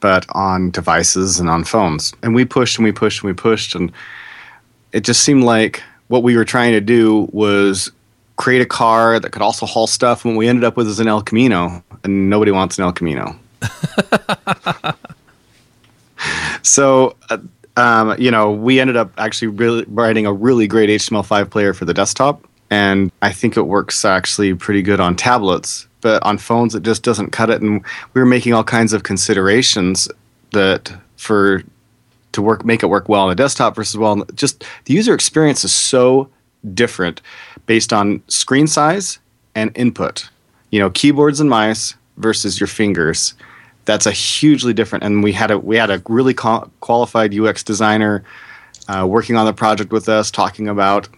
[0.00, 2.12] but on devices and on phones.
[2.22, 3.92] And we pushed and we pushed and we pushed, and
[4.92, 7.90] it just seemed like what we were trying to do was
[8.36, 10.24] create a car that could also haul stuff.
[10.24, 12.92] And what we ended up with is an El Camino, and nobody wants an El
[12.92, 13.36] Camino.
[16.62, 17.38] so, uh,
[17.76, 21.84] um, you know, we ended up actually really writing a really great HTML5 player for
[21.84, 22.46] the desktop.
[22.70, 27.02] And I think it works actually pretty good on tablets, but on phones it just
[27.02, 27.60] doesn't cut it.
[27.60, 30.08] And we were making all kinds of considerations
[30.52, 31.62] that for
[32.32, 35.64] to work make it work well on the desktop versus well, just the user experience
[35.64, 36.30] is so
[36.74, 37.20] different
[37.66, 39.18] based on screen size
[39.54, 40.28] and input.
[40.70, 43.34] You know, keyboards and mice versus your fingers.
[43.84, 45.04] That's a hugely different.
[45.04, 48.24] And we had a we had a really qualified UX designer
[48.88, 51.08] uh, working on the project with us, talking about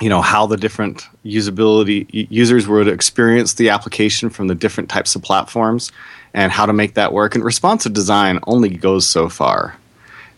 [0.00, 5.14] you know how the different usability users would experience the application from the different types
[5.14, 5.92] of platforms
[6.32, 7.34] and how to make that work.
[7.34, 9.76] And responsive design only goes so far.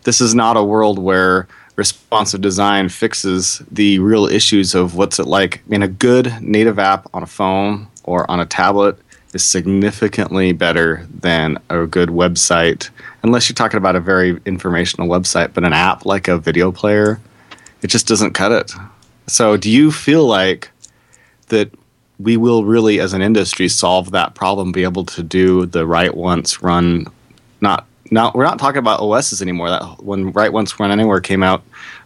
[0.03, 5.25] This is not a world where responsive design fixes the real issues of what's it
[5.25, 5.59] like.
[5.59, 8.97] I mean, a good native app on a phone or on a tablet
[9.33, 12.89] is significantly better than a good website,
[13.23, 15.53] unless you're talking about a very informational website.
[15.53, 17.19] But an app like a video player,
[17.81, 18.71] it just doesn't cut it.
[19.27, 20.69] So, do you feel like
[21.47, 21.71] that
[22.19, 26.15] we will really, as an industry, solve that problem, be able to do the write
[26.15, 27.07] once, run
[27.59, 29.69] not now we're not talking about OSs anymore.
[29.69, 31.63] That when write Once Run Anywhere came out,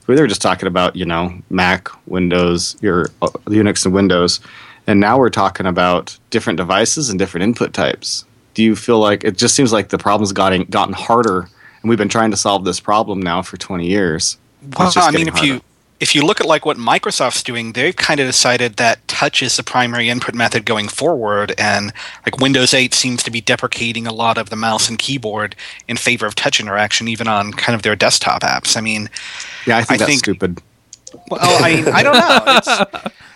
[0.07, 4.39] we were just talking about you know Mac, Windows, your uh, Unix and Windows,
[4.87, 8.25] and now we're talking about different devices and different input types.
[8.53, 11.49] Do you feel like it just seems like the problem's gotten gotten harder,
[11.81, 14.37] and we've been trying to solve this problem now for twenty years?
[14.77, 15.47] Well, I mean, if harder.
[15.47, 15.61] you
[15.99, 19.57] if you look at like what Microsoft's doing, they've kind of decided that touch is
[19.57, 21.91] the primary input method going forward, and
[22.25, 25.55] like Windows 8 seems to be deprecating a lot of the mouse and keyboard
[25.88, 28.77] in favor of touch interaction, even on kind of their desktop apps.
[28.77, 29.10] I mean,
[29.65, 30.62] yeah, I think I that's think, stupid.
[31.29, 32.43] Well, I I don't know.
[32.47, 33.13] It's,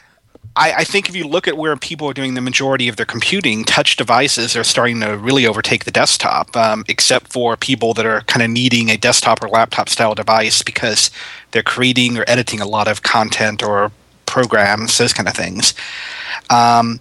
[0.55, 3.05] I, I, think if you look at where people are doing the majority of their
[3.05, 8.05] computing, touch devices are starting to really overtake the desktop, um, except for people that
[8.05, 11.09] are kind of needing a desktop or laptop style device because
[11.51, 13.91] they're creating or editing a lot of content or
[14.25, 15.73] programs, those kind of things.
[16.49, 16.99] Um,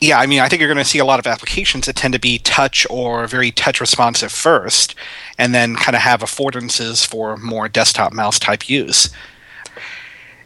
[0.00, 2.14] yeah, I mean, I think you're going to see a lot of applications that tend
[2.14, 4.94] to be touch or very touch responsive first,
[5.36, 9.10] and then kind of have affordances for more desktop mouse type use.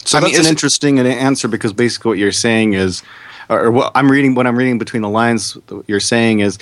[0.05, 3.03] So I that's mean, an interesting answer because basically what you're saying is,
[3.49, 6.59] or what I'm reading, what I'm reading between the lines, what you're saying is,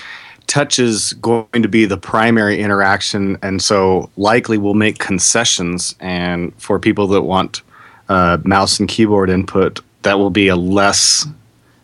[0.46, 6.52] touch is going to be the primary interaction, and so likely we'll make concessions, and
[6.60, 7.62] for people that want
[8.08, 11.26] uh, mouse and keyboard input, that will be a less,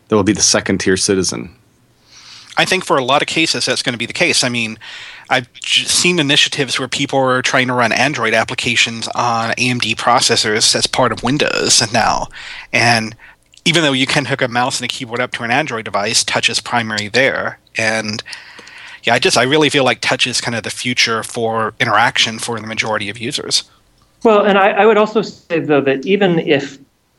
[0.08, 1.54] that will be the second tier citizen.
[2.58, 4.42] I think for a lot of cases that's going to be the case.
[4.42, 4.78] I mean,
[5.28, 10.86] I've seen initiatives where people are trying to run Android applications on AMD processors as
[10.86, 12.28] part of Windows now.
[12.72, 13.14] And
[13.64, 16.22] even though you can hook a mouse and a keyboard up to an Android device,
[16.22, 17.58] touch is primary there.
[17.76, 18.22] And
[19.02, 22.38] yeah, I just I really feel like touch is kind of the future for interaction
[22.38, 23.64] for the majority of users.
[24.22, 26.78] Well, and I, I would also say though that even if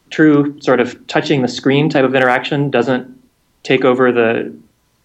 [0.09, 3.13] true sort of touching the screen type of interaction doesn't
[3.63, 4.53] take over the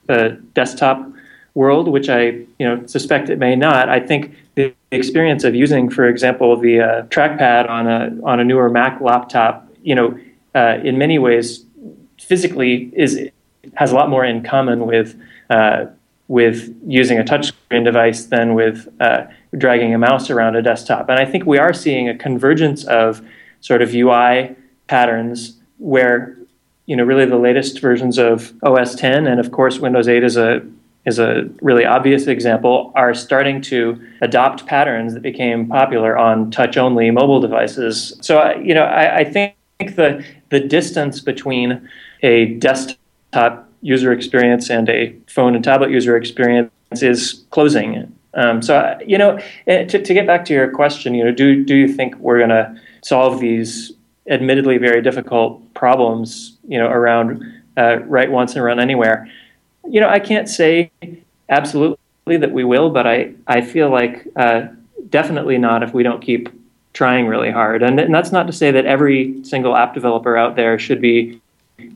[0.06, 1.08] the desktop
[1.54, 2.24] world, which I
[2.58, 3.88] you know suspect it may not.
[3.88, 8.44] I think the experience of using, for example, the uh, trackpad on a on a
[8.44, 10.18] newer Mac laptop, you know,
[10.54, 11.64] uh, in many ways,
[12.20, 13.28] physically is
[13.74, 15.86] has a lot more in common with uh,
[16.28, 19.24] with using a touchscreen device than with uh,
[19.58, 21.08] dragging a mouse around a desktop.
[21.08, 23.20] And I think we are seeing a convergence of
[23.60, 26.36] sort of UI patterns where
[26.86, 30.36] you know really the latest versions of OS 10 and of course Windows 8 is
[30.36, 30.62] a
[31.04, 37.10] is a really obvious example, are starting to adopt patterns that became popular on touch-only
[37.10, 38.16] mobile devices.
[38.20, 41.88] So, you know, I, I think the the distance between
[42.22, 46.70] a desktop user experience and a phone and tablet user experience
[47.02, 48.14] is closing.
[48.34, 51.64] Um, so, you know, eh, to, to get back to your question, you know, do
[51.64, 53.92] do you think we're going to solve these
[54.28, 57.42] admittedly very difficult problems, you know, around
[57.76, 59.28] uh, write once and run anywhere?
[59.88, 60.90] You know, I can't say
[61.48, 64.68] absolutely that we will, but I, I feel like uh,
[65.10, 66.48] definitely not if we don't keep
[66.92, 67.82] trying really hard.
[67.82, 71.40] And, and that's not to say that every single app developer out there should be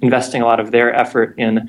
[0.02, 1.68] investing a lot of their effort in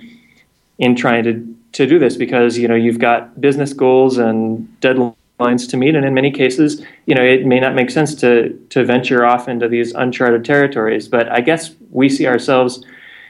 [0.80, 5.70] in trying to to do this because you know you've got business goals and deadlines
[5.70, 8.84] to meet and in many cases you know it may not make sense to to
[8.84, 12.84] venture off into these uncharted territories but i guess we see ourselves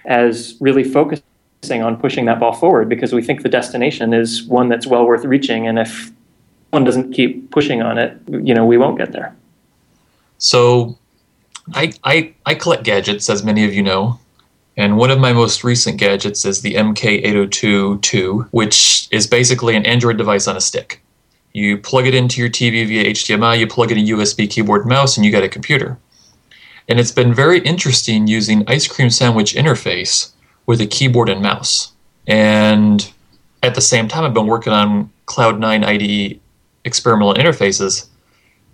[0.05, 1.23] as really focused
[1.69, 5.25] on pushing that ball forward because we think the destination is one that's well worth
[5.25, 5.67] reaching.
[5.67, 6.11] And if
[6.69, 9.35] one doesn't keep pushing on it, you know, we won't get there.
[10.37, 10.97] So
[11.73, 14.19] I, I, I collect gadgets, as many of you know.
[14.77, 20.17] And one of my most recent gadgets is the MK802-2, which is basically an Android
[20.17, 21.01] device on a stick.
[21.53, 25.17] You plug it into your TV via HDMI, you plug in a USB keyboard mouse,
[25.17, 25.97] and you get a computer.
[26.87, 30.31] And it's been very interesting using Ice Cream Sandwich interface
[30.67, 31.91] with a keyboard and mouse.
[32.27, 33.11] And
[33.63, 36.39] at the same time, I've been working on Cloud9 IDE
[36.85, 38.07] experimental interfaces,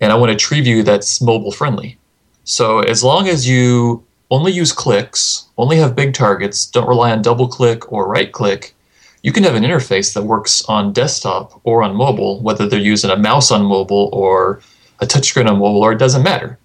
[0.00, 1.96] and I want a tree view that's mobile friendly.
[2.44, 7.22] So as long as you only use clicks, only have big targets, don't rely on
[7.22, 8.74] double click or right click,
[9.22, 13.10] you can have an interface that works on desktop or on mobile, whether they're using
[13.10, 14.60] a mouse on mobile or
[15.00, 16.58] a touchscreen on mobile, or it doesn't matter.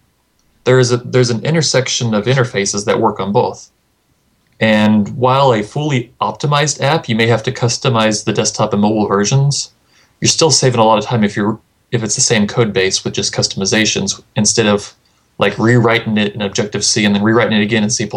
[0.65, 3.71] There is a there's an intersection of interfaces that work on both.
[4.59, 9.07] And while a fully optimized app, you may have to customize the desktop and mobile
[9.07, 9.71] versions.
[10.19, 11.59] You're still saving a lot of time if you're
[11.91, 14.93] if it's the same code base with just customizations instead of
[15.39, 18.07] like rewriting it in Objective C and then rewriting it again in C++.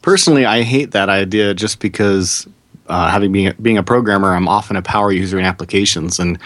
[0.00, 2.46] Personally, I hate that idea just because
[2.86, 6.38] uh, having being being a programmer, I'm often a power user in applications, and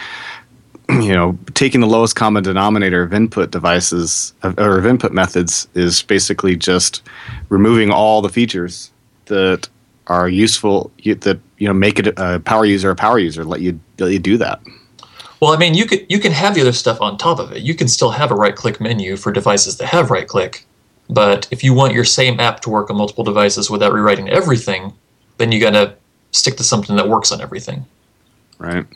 [0.89, 6.03] you know, taking the lowest common denominator of input devices or of input methods is
[6.03, 7.03] basically just
[7.49, 8.91] removing all the features
[9.27, 9.69] that
[10.07, 13.45] are useful that you know make it a power user a power user.
[13.45, 14.61] Let you let you do that.
[15.41, 17.63] Well, I mean, you could you can have the other stuff on top of it.
[17.63, 20.65] You can still have a right click menu for devices that have right click,
[21.11, 24.93] but if you want your same app to work on multiple devices without rewriting everything,
[25.39, 25.95] then you got to
[26.31, 27.85] stick to something that works on everything.
[28.59, 28.87] Right.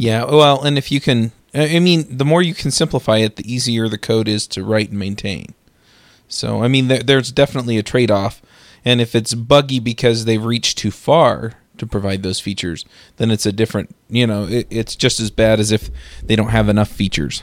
[0.00, 3.52] Yeah, well, and if you can, I mean, the more you can simplify it, the
[3.52, 5.54] easier the code is to write and maintain.
[6.26, 8.40] So, I mean, there, there's definitely a trade off.
[8.82, 12.86] And if it's buggy because they've reached too far to provide those features,
[13.18, 15.90] then it's a different, you know, it, it's just as bad as if
[16.24, 17.42] they don't have enough features.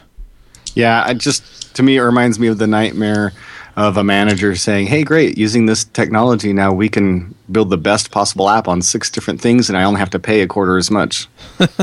[0.76, 3.34] Yeah, it just to me it reminds me of the nightmare
[3.76, 8.12] of a manager saying, "Hey, great, using this technology now we can build the best
[8.12, 10.90] possible app on six different things, and I only have to pay a quarter as
[10.90, 11.28] much."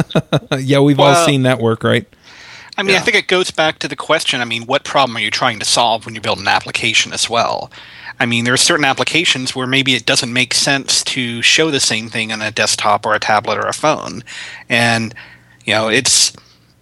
[0.59, 2.07] yeah, we've all seen that work, right?
[2.76, 4.41] I mean, I think it goes back to the question.
[4.41, 7.30] I mean, what problem are you trying to solve when you build an application as
[7.30, 7.70] well?
[8.18, 11.80] I mean, there are certain applications where maybe it doesn't make sense to show the
[11.80, 14.24] same thing on a desktop or a tablet or a phone,
[14.68, 15.14] and
[15.64, 16.32] you know, it's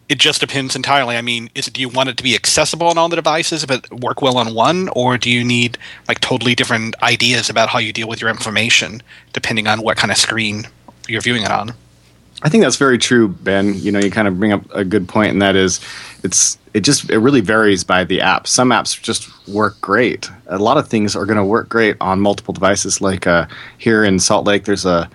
[0.09, 1.17] it just depends entirely.
[1.17, 3.91] I mean, is do you want it to be accessible on all the devices but
[3.91, 5.79] work well on one, or do you need
[6.09, 10.11] like totally different ideas about how you deal with your information depending on what kind
[10.11, 10.65] of screen
[11.09, 11.73] you're viewing it on?
[12.45, 13.75] I think that's very true, Ben.
[13.75, 15.81] You know, you kind of bring up a good point, and that is,
[16.25, 18.49] it's it just it really varies by the app.
[18.49, 20.29] Some apps just work great.
[20.49, 23.01] A lot of things are going to work great on multiple devices.
[23.01, 23.47] Like uh,
[23.79, 25.09] here in Salt Lake, there's a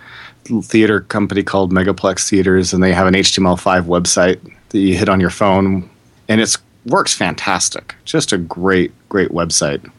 [0.64, 5.20] theater company called Megaplex Theaters, and they have an HTML5 website that you hit on
[5.20, 5.90] your phone,
[6.28, 6.56] and it
[6.86, 7.96] works fantastic.
[8.06, 9.90] Just a great, great website.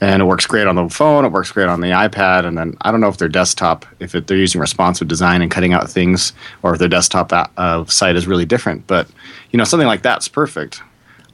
[0.00, 1.24] And it works great on the phone.
[1.24, 2.44] It works great on the iPad.
[2.44, 5.50] And then I don't know if their desktop, if it, they're using responsive design and
[5.50, 8.86] cutting out things, or if their desktop a- uh, site is really different.
[8.86, 9.08] But
[9.52, 10.82] you know, something like that's perfect.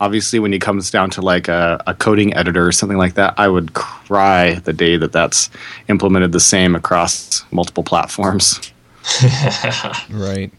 [0.01, 3.35] Obviously, when it comes down to like a, a coding editor or something like that,
[3.37, 5.51] I would cry the day that that's
[5.89, 8.61] implemented the same across multiple platforms.
[10.11, 10.53] Right.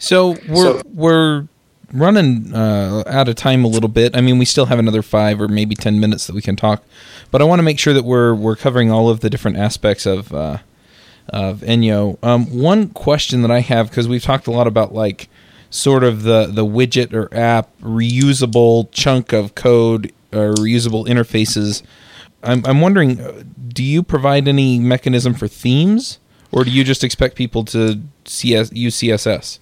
[0.00, 1.44] So we're So- we're
[1.92, 4.16] running uh, out of time a little bit.
[4.16, 6.82] I mean, we still have another five or maybe ten minutes that we can talk,
[7.30, 10.06] but I want to make sure that we're we're covering all of the different aspects
[10.06, 10.58] of uh,
[11.28, 12.16] of Enyo.
[12.24, 15.28] Um, one question that I have because we've talked a lot about like
[15.68, 21.82] sort of the the widget or app reusable chunk of code or reusable interfaces.
[22.42, 26.18] I'm I'm wondering, uh, do you provide any mechanism for themes,
[26.52, 29.58] or do you just expect people to CS use CSS?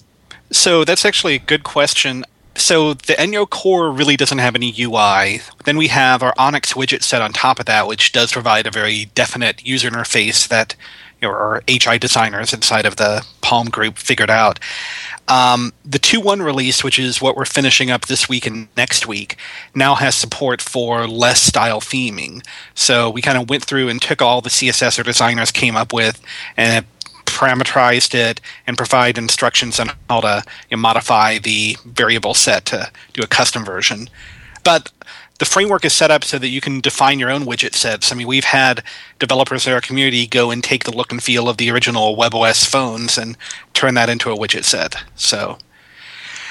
[0.51, 2.25] So that's actually a good question.
[2.55, 5.41] So the Enyo core really doesn't have any UI.
[5.65, 8.71] Then we have our Onyx widget set on top of that, which does provide a
[8.71, 10.75] very definite user interface that
[11.21, 14.61] you know, our HI designers inside of the Palm group figured out.
[15.27, 19.37] Um, the 2.1 release, which is what we're finishing up this week and next week,
[19.75, 22.45] now has support for less style theming.
[22.75, 25.93] So we kind of went through and took all the CSS our designers came up
[25.93, 26.21] with
[26.57, 26.87] and
[27.29, 32.91] parameterized it and provide instructions on how to you know, modify the variable set to
[33.13, 34.09] do a custom version.
[34.65, 34.91] But
[35.39, 38.11] the framework is set up so that you can define your own widget sets.
[38.11, 38.83] I mean, we've had
[39.19, 42.67] developers in our community go and take the look and feel of the original WebOS
[42.67, 43.37] phones and
[43.73, 44.97] turn that into a widget set.
[45.15, 45.59] So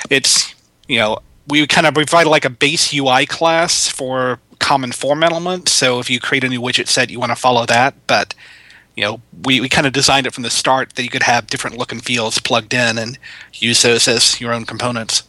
[0.10, 0.56] it's,
[0.88, 5.72] you know, we kind of provide like a base UI class for common form elements.
[5.74, 7.94] So if you create a new widget set, you want to follow that.
[8.08, 8.34] But
[8.98, 11.46] you know, we, we kind of designed it from the start that you could have
[11.46, 13.20] different look and feels plugged in and
[13.54, 15.24] use those as your own components.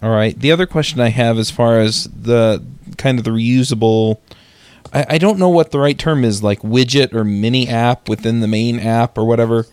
[0.00, 0.38] All right.
[0.38, 2.64] The other question I have, as far as the
[2.96, 4.18] kind of the reusable,
[4.92, 8.38] I, I don't know what the right term is, like widget or mini app within
[8.38, 9.66] the main app or whatever.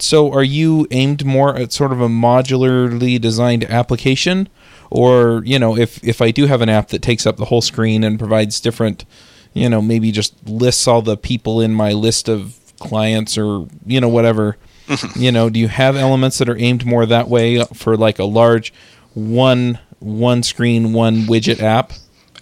[0.00, 4.48] So, are you aimed more at sort of a modularly designed application,
[4.90, 7.60] or you know, if if I do have an app that takes up the whole
[7.60, 9.04] screen and provides different,
[9.52, 14.00] you know, maybe just lists all the people in my list of clients or you
[14.00, 14.56] know whatever,
[15.16, 18.24] you know, do you have elements that are aimed more that way for like a
[18.24, 18.72] large
[19.14, 21.92] one one screen one widget app?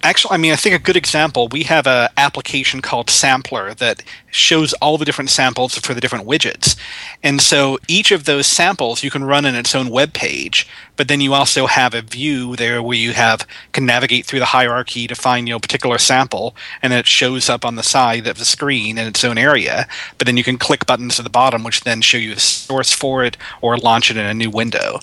[0.03, 4.03] Actually, I mean, I think a good example, we have an application called Sampler that
[4.31, 6.77] shows all the different samples for the different widgets.
[7.23, 11.09] And so each of those samples you can run in its own web page, but
[11.09, 15.07] then you also have a view there where you have can navigate through the hierarchy
[15.09, 18.27] to find you know a particular sample and then it shows up on the side
[18.27, 19.89] of the screen in its own area.
[20.17, 22.93] But then you can click buttons at the bottom which then show you the source
[22.93, 25.01] for it or launch it in a new window.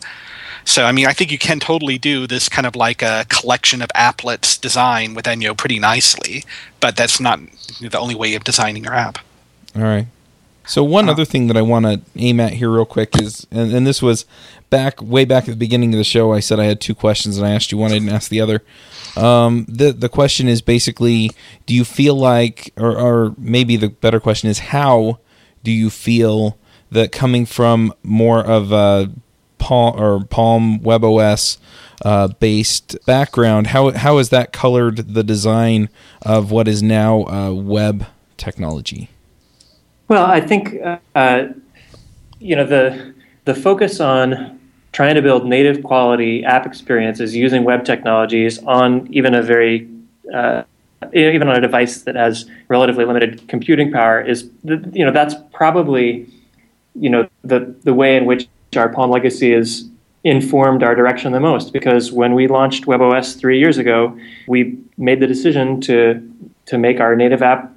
[0.65, 3.81] So, I mean, I think you can totally do this kind of like a collection
[3.81, 6.43] of applets design with Enyo pretty nicely,
[6.79, 7.39] but that's not
[7.79, 9.19] the only way of designing your app.
[9.75, 10.07] All right.
[10.67, 13.71] So one other thing that I want to aim at here real quick is, and,
[13.71, 14.25] and this was
[14.71, 16.33] back way back at the beginning of the show.
[16.33, 18.41] I said I had two questions, and I asked you one, I didn't ask the
[18.41, 18.63] other.
[19.15, 21.29] Um, the the question is basically,
[21.67, 25.19] do you feel like, or, or maybe the better question is, how
[25.63, 26.57] do you feel
[26.91, 29.11] that coming from more of a
[29.65, 31.57] Palm or Palm WebOS
[32.03, 35.89] uh, based background, how how has that colored the design
[36.21, 38.05] of what is now uh, web
[38.37, 39.09] technology?
[40.07, 41.47] Well, I think uh, uh,
[42.39, 44.59] you know the the focus on
[44.91, 49.89] trying to build native quality app experiences using web technologies on even a very
[50.31, 50.61] uh,
[51.11, 56.27] even on a device that has relatively limited computing power is you know that's probably
[56.93, 58.47] you know the the way in which
[58.77, 59.89] our Palm legacy is
[60.25, 64.17] informed our direction the most because when we launched WebOS three years ago,
[64.47, 66.31] we made the decision to
[66.65, 67.71] to make our native app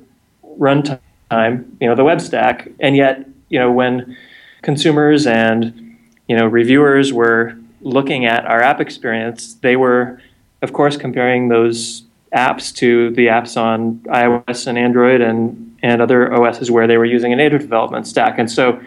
[0.59, 4.17] runtime, you know, the web stack, and yet, you know, when
[4.63, 5.97] consumers and
[6.27, 10.21] you know reviewers were looking at our app experience, they were,
[10.63, 12.03] of course, comparing those
[12.35, 17.05] apps to the apps on iOS and Android and and other OSs where they were
[17.05, 18.81] using a native development stack, and so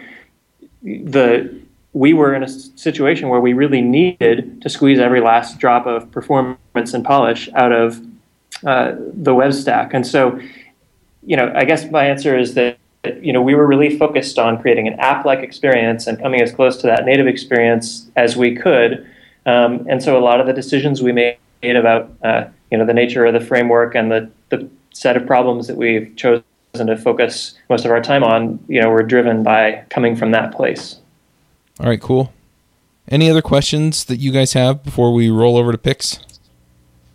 [0.82, 1.61] the
[1.94, 6.10] we were in a situation where we really needed to squeeze every last drop of
[6.10, 8.00] performance and polish out of
[8.66, 9.92] uh, the web stack.
[9.92, 10.40] And so,
[11.26, 12.78] you know, I guess my answer is that
[13.20, 16.76] you know we were really focused on creating an app-like experience and coming as close
[16.78, 19.06] to that native experience as we could.
[19.44, 22.94] Um, and so, a lot of the decisions we made about uh, you know the
[22.94, 27.54] nature of the framework and the the set of problems that we've chosen to focus
[27.68, 31.01] most of our time on, you know, were driven by coming from that place.
[31.82, 32.32] All right, cool.
[33.08, 36.20] Any other questions that you guys have before we roll over to picks?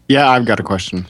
[0.10, 1.08] Yeah, I've got a question.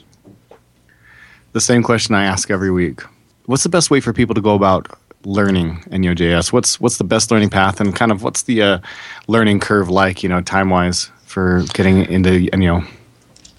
[1.54, 3.02] The same question I ask every week.
[3.48, 4.88] What's the best way for people to go about
[5.26, 6.54] learning Enyo.js?
[6.54, 8.80] What's what's the best learning path, and kind of what's the uh,
[9.28, 12.88] learning curve like, you know, time wise for getting into Enyo?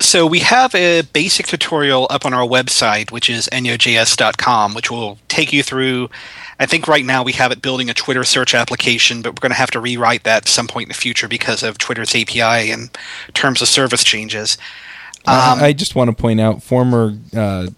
[0.01, 5.19] So we have a basic tutorial up on our website, which is enyojs.com, which will
[5.27, 6.09] take you through.
[6.61, 9.51] I think right now we have it building a Twitter search application, but we're going
[9.51, 12.71] to have to rewrite that at some point in the future because of Twitter's API
[12.71, 12.91] and
[13.33, 14.59] terms of service changes.
[15.27, 17.69] Um, I just want to point out former uh,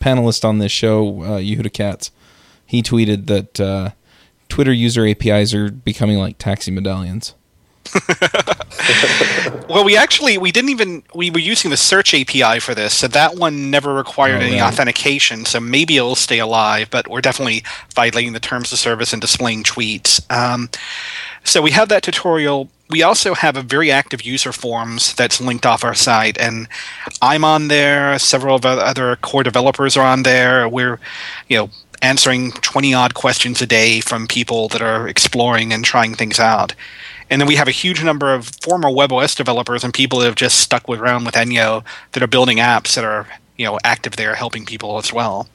[0.00, 2.10] panelist on this show, uh, Yehuda Katz.
[2.66, 3.90] He tweeted that uh,
[4.48, 7.34] Twitter user APIs are becoming like taxi medallions.
[9.68, 13.08] well, we actually we didn't even we were using the search API for this, so
[13.08, 14.68] that one never required oh, any right.
[14.68, 15.44] authentication.
[15.44, 17.64] So maybe it'll stay alive, but we're definitely
[17.94, 20.20] violating the terms of service and displaying tweets.
[20.30, 20.68] Um,
[21.44, 22.68] so we have that tutorial.
[22.90, 26.68] We also have a very active user forums that's linked off our site, and
[27.22, 28.18] I'm on there.
[28.18, 30.68] Several of other core developers are on there.
[30.68, 31.00] We're,
[31.48, 31.70] you know,
[32.02, 36.74] answering 20 odd questions a day from people that are exploring and trying things out.
[37.30, 40.34] And then we have a huge number of former WebOS developers and people that have
[40.34, 44.34] just stuck around with Enyo that are building apps that are you know active there,
[44.34, 45.48] helping people as well.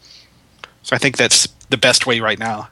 [0.84, 2.70] So I think that's the best way right now.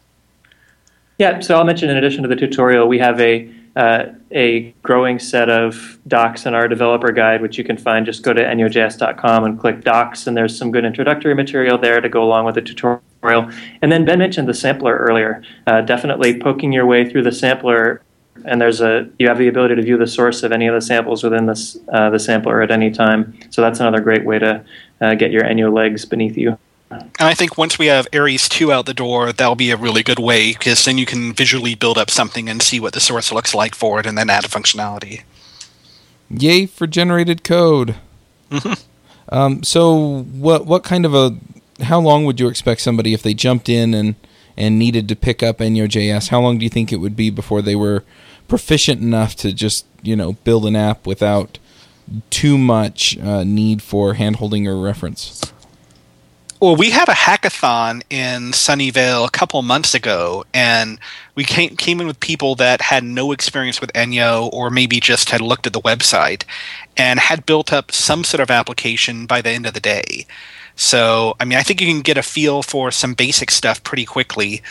[1.18, 1.40] Yeah.
[1.40, 5.50] So I'll mention in addition to the tutorial, we have a uh, a growing set
[5.50, 8.08] of docs in our developer guide, which you can find.
[8.08, 12.10] Just go to enyojs.com and click docs, and there's some good introductory material there to
[12.10, 13.52] go along with the tutorial.
[13.82, 15.44] And then Ben mentioned the sampler earlier.
[15.68, 18.02] Uh, definitely poking your way through the sampler
[18.46, 20.82] and there's a you have the ability to view the source of any of the
[20.82, 23.38] samples within this uh, the sampler at any time.
[23.50, 24.64] So that's another great way to
[25.02, 26.58] uh, get your Enyo legs beneath you.
[26.90, 30.04] And I think once we have Ares 2 out the door, that'll be a really
[30.04, 33.32] good way because then you can visually build up something and see what the source
[33.32, 35.24] looks like for it and then add a functionality.
[36.30, 37.96] Yay for generated code.
[38.50, 38.74] Mm-hmm.
[39.30, 41.36] Um, so what what kind of a
[41.84, 44.16] how long would you expect somebody if they jumped in and
[44.58, 47.62] and needed to pick up Enyo.js, how long do you think it would be before
[47.62, 48.04] they were
[48.48, 51.60] proficient enough to just you know build an app without
[52.30, 55.42] too much uh, need for handholding or reference?
[56.60, 60.98] Well, we had a hackathon in Sunnyvale a couple months ago, and
[61.36, 65.30] we came, came in with people that had no experience with Enyo or maybe just
[65.30, 66.46] had looked at the website
[66.98, 70.26] and had built up some sort of application by the end of the day.
[70.76, 74.06] So, I mean, I think you can get a feel for some basic stuff pretty
[74.06, 74.64] quickly.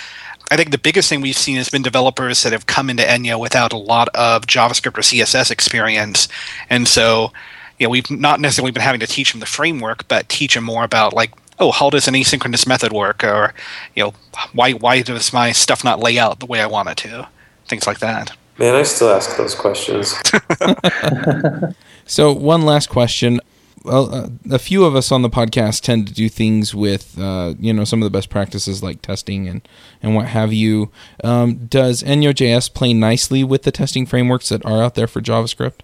[0.50, 3.38] I think the biggest thing we've seen has been developers that have come into Enyo
[3.38, 6.28] without a lot of JavaScript or CSS experience.
[6.70, 7.32] And so,
[7.78, 10.64] you know, we've not necessarily been having to teach them the framework, but teach them
[10.64, 13.24] more about like, oh, how does an asynchronous method work?
[13.24, 13.54] Or,
[13.94, 14.14] you know,
[14.52, 17.28] why why does my stuff not lay out the way I want it to?
[17.66, 18.32] Things like that.
[18.58, 20.14] Man, I still ask those questions.
[22.06, 23.40] so, one last question
[23.88, 27.72] uh, a few of us on the podcast tend to do things with, uh, you
[27.72, 29.66] know, some of the best practices like testing and,
[30.02, 30.90] and what have you.
[31.24, 35.80] Um, does Enyo.js play nicely with the testing frameworks that are out there for JavaScript?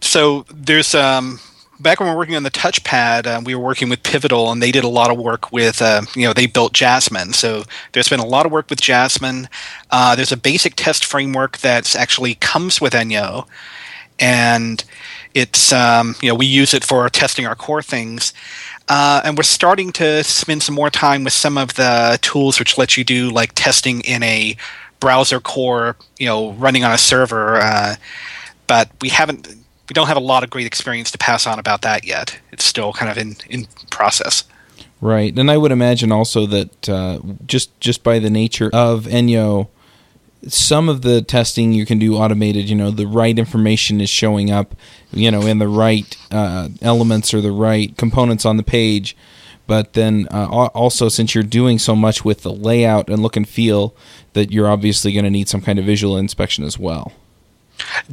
[0.00, 1.40] So there's um,
[1.80, 4.62] back when we were working on the touchpad, uh, we were working with Pivotal, and
[4.62, 7.32] they did a lot of work with, uh, you know, they built Jasmine.
[7.32, 9.48] So there's been a lot of work with Jasmine.
[9.90, 13.46] Uh, there's a basic test framework that actually comes with Enyo,
[14.18, 14.84] and
[15.34, 18.32] it's um, you know we use it for testing our core things.
[18.88, 22.76] Uh, and we're starting to spend some more time with some of the tools which
[22.76, 24.54] let you do like testing in a
[25.00, 27.56] browser core, you know, running on a server.
[27.56, 27.94] Uh,
[28.66, 31.82] but we haven't, we don't have a lot of great experience to pass on about
[31.82, 32.38] that yet.
[32.52, 34.44] It's still kind of in in process.
[35.00, 39.68] Right, and I would imagine also that uh, just just by the nature of Enyo,
[40.48, 42.68] some of the testing you can do automated.
[42.68, 44.74] You know, the right information is showing up,
[45.12, 49.16] you know, in the right uh, elements or the right components on the page.
[49.66, 53.48] But then uh, also, since you're doing so much with the layout and look and
[53.48, 53.94] feel,
[54.34, 57.12] that you're obviously going to need some kind of visual inspection as well.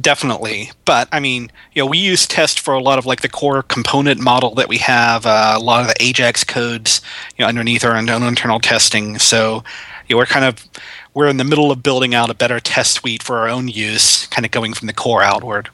[0.00, 3.28] Definitely, but I mean, you know, we use test for a lot of like the
[3.28, 7.00] core component model that we have, uh, a lot of the Ajax codes,
[7.36, 9.18] you know, underneath our own internal testing.
[9.20, 9.62] So,
[10.08, 10.68] you know, we're kind of
[11.14, 14.26] we're in the middle of building out a better test suite for our own use,
[14.28, 15.68] kind of going from the core outward.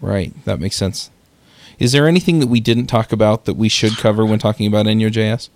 [0.00, 1.10] Right, that makes sense.
[1.78, 4.86] Is there anything that we didn't talk about that we should cover when talking about
[4.86, 5.48] EnyoJS?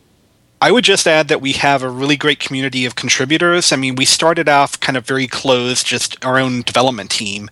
[0.61, 3.73] I would just add that we have a really great community of contributors.
[3.73, 7.51] I mean, we started off kind of very closed, just our own development team.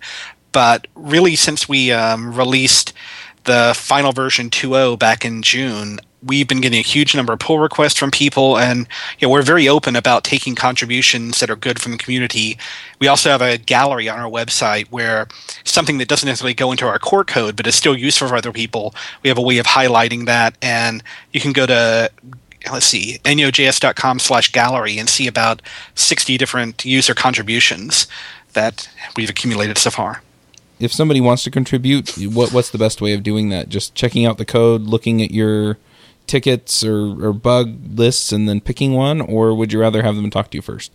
[0.51, 2.93] But really, since we um, released
[3.43, 7.59] the final version 2.0 back in June, we've been getting a huge number of pull
[7.59, 8.87] requests from people, and
[9.19, 12.57] you know, we're very open about taking contributions that are good from the community.
[12.99, 15.27] We also have a gallery on our website where
[15.63, 18.51] something that doesn't necessarily go into our core code, but is still useful for other
[18.51, 18.95] people.
[19.23, 22.11] We have a way of highlighting that, and you can go to
[22.71, 25.61] let's see, enyojs.com slash gallery and see about
[25.93, 28.07] 60 different user contributions
[28.53, 30.23] that we've accumulated so far.
[30.79, 33.69] If somebody wants to contribute, what, what's the best way of doing that?
[33.69, 35.77] Just checking out the code, looking at your
[36.27, 40.29] tickets or, or bug lists, and then picking one, or would you rather have them
[40.29, 40.91] talk to you first?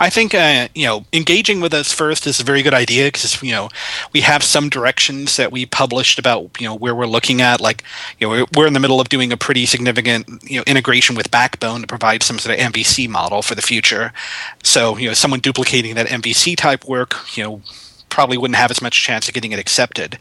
[0.00, 3.42] I think uh, you know engaging with us first is a very good idea because
[3.42, 3.68] you know
[4.12, 7.60] we have some directions that we published about you know where we're looking at.
[7.60, 7.82] Like
[8.18, 11.30] you know we're, in the middle of doing a pretty significant you know integration with
[11.30, 14.12] Backbone to provide some sort of MVC model for the future.
[14.62, 17.62] So you know someone duplicating that MVC type work you know
[18.08, 20.18] probably wouldn't have as much chance of getting it accepted.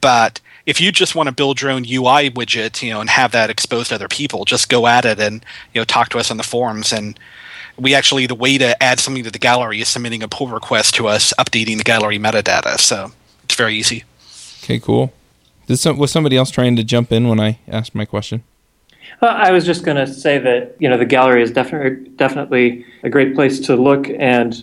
[0.00, 0.40] But
[0.70, 3.50] if you just want to build your own UI widget, you know, and have that
[3.50, 5.44] exposed to other people, just go at it and
[5.74, 7.18] you know talk to us on the forums and
[7.76, 10.94] we actually the way to add something to the gallery is submitting a pull request
[10.94, 12.78] to us, updating the gallery metadata.
[12.78, 13.10] So
[13.42, 14.04] it's very easy.
[14.62, 15.12] Okay, cool.
[15.66, 18.44] Did some, was somebody else trying to jump in when I asked my question?
[19.20, 22.86] Well, I was just going to say that you know the gallery is definitely definitely
[23.02, 24.62] a great place to look and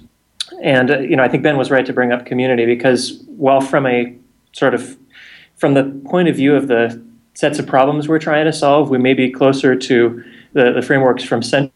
[0.64, 3.60] and uh, you know I think Ben was right to bring up community because while
[3.60, 4.16] from a
[4.53, 4.97] sort of
[5.58, 7.01] from the point of view of the
[7.34, 11.24] sets of problems we're trying to solve, we may be closer to the, the frameworks
[11.24, 11.72] from Sencha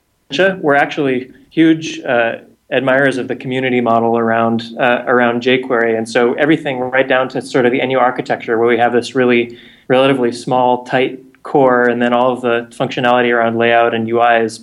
[0.59, 2.37] we're actually huge uh,
[2.71, 7.41] admirers of the community model around uh, around jQuery, and so everything right down to
[7.41, 9.57] sort of the Enyo architecture, where we have this really
[9.87, 14.59] relatively small, tight core, and then all of the functionality around layout and UI is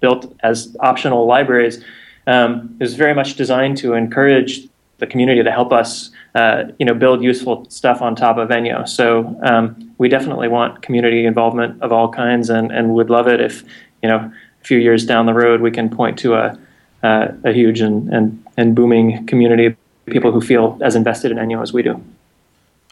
[0.00, 1.84] built as optional libraries.
[2.28, 4.68] Um, is very much designed to encourage
[5.02, 8.88] the community to help us, uh, you know, build useful stuff on top of Enyo.
[8.88, 13.40] So um, we definitely want community involvement of all kinds, and, and would love it
[13.40, 13.64] if,
[14.00, 14.20] you know,
[14.62, 16.56] a few years down the road, we can point to a,
[17.02, 19.76] uh, a huge and, and, and booming community of
[20.06, 21.94] people who feel as invested in Enyo as we do.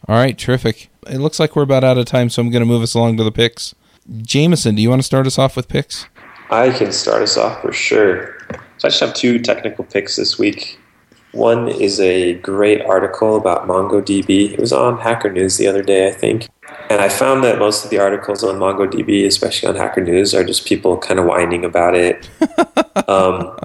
[0.09, 0.89] All right, terrific.
[1.07, 3.15] It looks like we're about out of time, so I'm going to move us along
[3.17, 3.73] to the picks.
[4.21, 6.07] Jamison, do you want to start us off with picks?
[6.49, 8.37] I can start us off for sure.
[8.79, 10.77] So I just have two technical picks this week.
[11.33, 14.51] One is a great article about MongoDB.
[14.53, 16.49] It was on Hacker News the other day, I think.
[16.89, 20.43] And I found that most of the articles on MongoDB, especially on Hacker News, are
[20.43, 22.29] just people kind of whining about it.
[23.07, 23.57] um,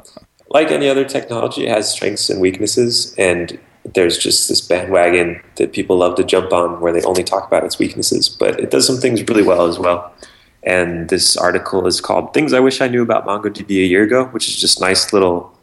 [0.48, 3.58] like any other technology, it has strengths and weaknesses, and
[3.94, 7.64] there's just this bandwagon that people love to jump on where they only talk about
[7.64, 10.12] its weaknesses, but it does some things really well as well.
[10.62, 14.26] And this article is called Things I Wish I Knew About MongoDB a Year Ago,
[14.26, 15.55] which is just nice little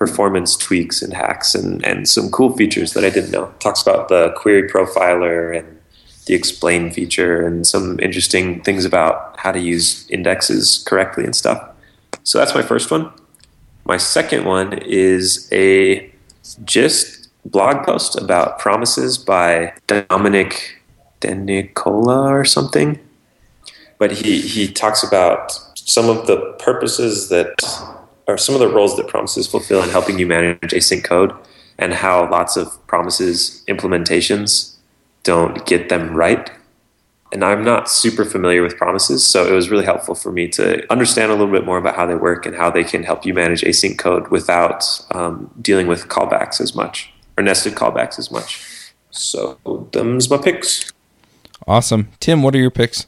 [0.00, 3.52] performance tweaks and hacks and, and some cool features that I didn't know.
[3.58, 5.78] Talks about the query profiler and
[6.24, 11.62] the explain feature and some interesting things about how to use indexes correctly and stuff.
[12.24, 13.12] So that's my first one.
[13.84, 16.10] My second one is a
[16.64, 20.76] just blog post about promises by Domenic
[21.20, 22.98] Denicola or something.
[23.98, 27.58] But he, he talks about some of the purposes that
[28.32, 31.32] are some of the roles that promises fulfill in helping you manage async code
[31.78, 34.76] and how lots of promises implementations
[35.22, 36.50] don't get them right.
[37.32, 40.90] And I'm not super familiar with promises, so it was really helpful for me to
[40.90, 43.32] understand a little bit more about how they work and how they can help you
[43.32, 48.92] manage async code without um, dealing with callbacks as much or nested callbacks as much.
[49.10, 49.58] So,
[49.92, 50.92] them's my picks.
[51.66, 52.08] Awesome.
[52.18, 53.06] Tim, what are your picks?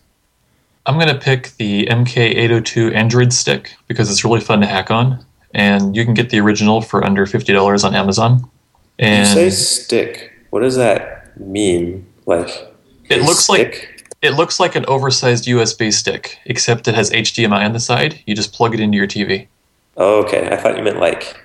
[0.87, 5.25] I'm going to pick the MK802 Android stick because it's really fun to hack on,
[5.55, 8.51] and you can get the original for under $50 on Amazon.
[8.99, 10.33] And you say stick.
[10.51, 12.07] What does that mean?
[12.27, 12.73] Like
[13.09, 13.59] it looks stick?
[13.59, 18.21] like it looks like an oversized USB stick, except it has HDMI on the side.
[18.27, 19.49] You just plug it into your TV.
[19.97, 20.49] Oh, okay.
[20.51, 21.37] I thought you meant like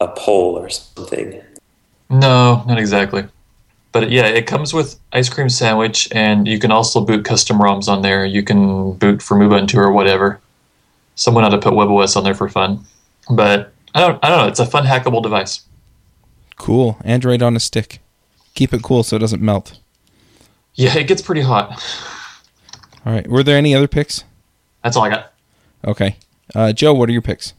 [0.00, 1.42] a pole or something.
[2.08, 3.24] No, not exactly.
[3.92, 7.88] But yeah, it comes with ice cream sandwich, and you can also boot custom ROMs
[7.88, 8.24] on there.
[8.24, 10.40] You can boot from Ubuntu or whatever.
[11.14, 12.84] Someone ought to put WebOS on there for fun.
[13.30, 14.48] But I don't, I don't know.
[14.48, 15.62] It's a fun hackable device.
[16.56, 16.96] Cool.
[17.04, 18.00] Android on a stick.
[18.54, 19.78] Keep it cool so it doesn't melt.
[20.74, 21.70] Yeah, it gets pretty hot.
[23.04, 23.26] All right.
[23.28, 24.24] Were there any other picks?
[24.82, 25.32] That's all I got.
[25.84, 26.16] Okay.
[26.54, 27.52] Uh, Joe, what are your picks?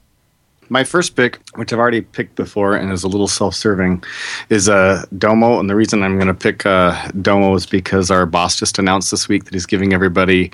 [0.74, 4.03] My first pick, which I've already picked before and is a little self-serving,
[4.49, 5.59] is uh, Domo.
[5.59, 9.11] And the reason I'm going to pick uh, Domo is because our boss just announced
[9.11, 10.49] this week that he's giving everybody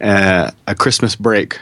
[0.00, 1.60] uh, a Christmas break,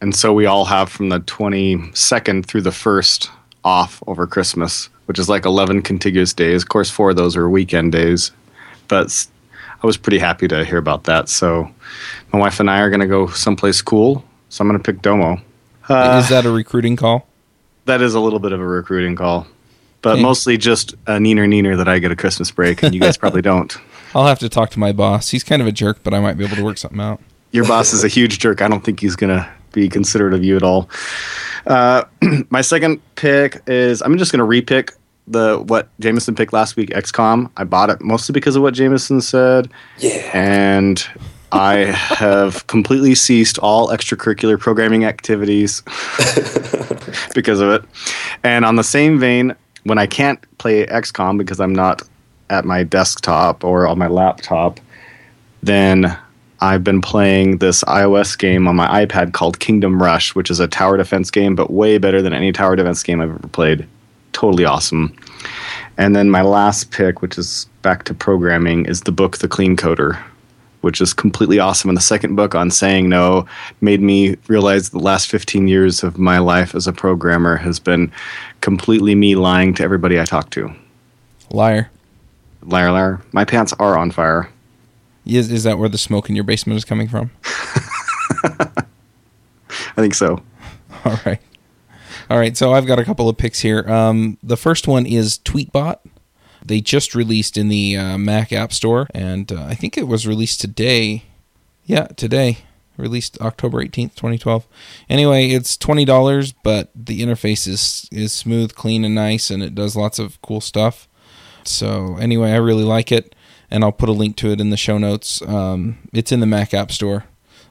[0.00, 3.30] and so we all have from the 22nd through the first
[3.62, 6.64] off over Christmas, which is like 11 contiguous days.
[6.64, 8.32] Of course, four of those are weekend days,
[8.88, 9.24] but
[9.80, 11.28] I was pretty happy to hear about that.
[11.28, 11.72] So
[12.32, 14.24] my wife and I are going to go someplace cool.
[14.48, 15.40] So I'm going to pick Domo.
[15.90, 17.26] Is that a recruiting call?
[17.86, 19.46] That is a little bit of a recruiting call,
[20.02, 20.22] but Okay.
[20.22, 23.42] mostly just a neener neener that I get a Christmas break and you guys probably
[23.42, 23.76] don't.
[24.14, 25.30] I'll have to talk to my boss.
[25.30, 27.20] He's kind of a jerk, but I might be able to work something out.
[27.52, 28.62] Your boss is a huge jerk.
[28.62, 30.88] I don't think he's going to be considerate of you at all.
[31.66, 32.04] Uh,
[32.50, 34.92] my second pick is I'm just going to repick
[35.28, 37.50] the what Jamison picked last week, XCOM.
[37.56, 39.68] I bought it mostly because of what Jamison said.
[39.98, 40.28] Yeah.
[40.34, 41.04] and
[41.52, 45.82] I have completely ceased all extracurricular programming activities
[47.34, 47.84] because of it.
[48.42, 52.02] And on the same vein, when I can't play XCOM because I'm not
[52.50, 54.80] at my desktop or on my laptop,
[55.62, 56.16] then
[56.60, 60.68] I've been playing this iOS game on my iPad called Kingdom Rush, which is a
[60.68, 63.86] tower defense game, but way better than any tower defense game I've ever played.
[64.32, 65.16] Totally awesome.
[65.96, 69.76] And then my last pick, which is back to programming, is the book The Clean
[69.76, 70.22] Coder,
[70.80, 71.90] which is completely awesome.
[71.90, 73.46] And the second book on saying no
[73.80, 78.12] made me realize the last 15 years of my life as a programmer has been
[78.60, 80.72] completely me lying to everybody I talk to.
[81.50, 81.90] Liar.
[82.62, 83.20] Liar, liar.
[83.32, 84.50] My pants are on fire.
[85.26, 87.30] Is, is that where the smoke in your basement is coming from?
[88.44, 90.42] I think so.
[91.04, 91.40] All right.
[92.28, 92.56] All right.
[92.56, 93.88] So I've got a couple of picks here.
[93.90, 95.98] Um, the first one is Tweetbot.
[96.64, 100.26] They just released in the uh, Mac App Store, and uh, I think it was
[100.26, 101.24] released today.
[101.84, 102.58] Yeah, today.
[102.96, 104.66] Released October 18th, 2012.
[105.08, 109.96] Anyway, it's $20, but the interface is, is smooth, clean, and nice, and it does
[109.96, 111.08] lots of cool stuff.
[111.64, 113.34] So, anyway, I really like it,
[113.70, 115.40] and I'll put a link to it in the show notes.
[115.42, 117.24] Um, it's in the Mac App Store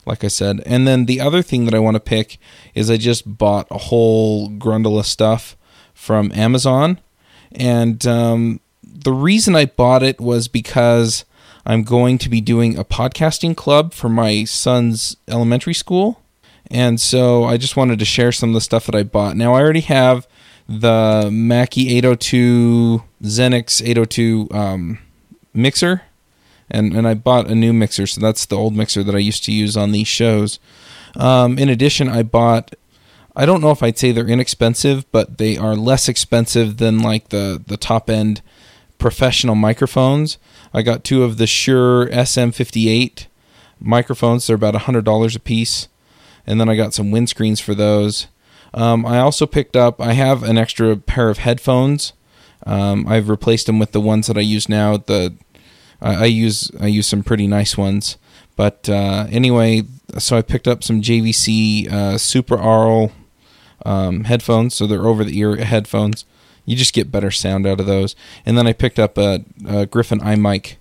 [0.09, 0.61] like I said.
[0.65, 2.39] And then the other thing that I want to pick
[2.73, 5.55] is I just bought a whole grundle of stuff
[5.93, 6.99] from Amazon.
[7.51, 8.59] And um,
[9.03, 11.25] the reason I bought it was because
[11.65, 16.21] I'm going to be doing a podcasting club for my son's elementary school.
[16.71, 19.35] And so I just wanted to share some of the stuff that I bought.
[19.35, 20.27] Now, I already have
[20.67, 24.99] the Mackie 802 Xenyx 802 um,
[25.53, 26.03] mixer
[26.71, 29.43] and and I bought a new mixer, so that's the old mixer that I used
[29.45, 30.59] to use on these shows.
[31.15, 32.75] Um, in addition, I bought.
[33.35, 37.29] I don't know if I'd say they're inexpensive, but they are less expensive than like
[37.29, 38.41] the the top end
[38.99, 40.37] professional microphones.
[40.73, 43.25] I got two of the Shure SM58
[43.79, 44.45] microphones.
[44.45, 45.87] They're about hundred dollars a piece,
[46.45, 48.27] and then I got some windscreens for those.
[48.73, 49.99] Um, I also picked up.
[49.99, 52.13] I have an extra pair of headphones.
[52.67, 54.97] Um, I've replaced them with the ones that I use now.
[54.97, 55.35] The
[56.01, 58.17] I, I use I use some pretty nice ones.
[58.55, 59.83] But uh, anyway,
[60.17, 63.13] so I picked up some JVC uh, Super Aural
[63.85, 64.75] um, headphones.
[64.75, 66.25] So they're over the ear headphones.
[66.69, 68.15] You just get better sound out of those.
[68.45, 70.75] And then I picked up a, a Griffin iMic,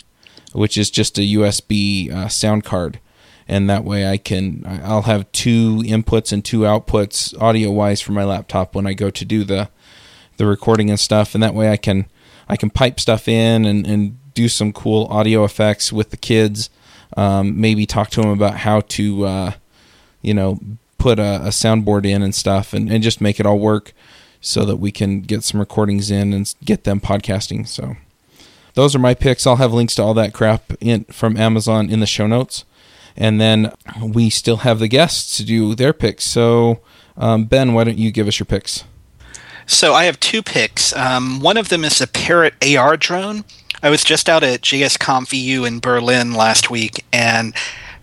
[0.53, 3.01] which is just a USB uh, sound card.
[3.49, 8.12] And that way I can I'll have two inputs and two outputs audio wise for
[8.12, 9.70] my laptop when I go to do the
[10.36, 11.34] the recording and stuff.
[11.34, 12.05] And that way I can
[12.51, 16.68] I can pipe stuff in and, and do some cool audio effects with the kids.
[17.16, 19.53] Um, maybe talk to them about how to, uh,
[20.20, 20.61] you know,
[20.99, 23.95] put a, a soundboard in and stuff, and, and just make it all work
[24.41, 27.66] so that we can get some recordings in and get them podcasting.
[27.66, 27.97] So
[28.74, 29.47] those are my picks.
[29.47, 32.64] I'll have links to all that crap in from Amazon in the show notes,
[33.16, 33.72] and then
[34.03, 36.24] we still have the guests to do their picks.
[36.24, 36.80] So
[37.16, 38.84] um, Ben, why don't you give us your picks?
[39.66, 40.97] So I have two picks.
[40.97, 43.45] Um, one of them is a Parrot AR drone.
[43.82, 47.55] I was just out at JSConf EU in Berlin last week, and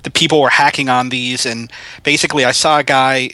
[0.04, 1.46] the people were hacking on these.
[1.46, 1.72] And
[2.04, 3.32] basically, I saw a guy.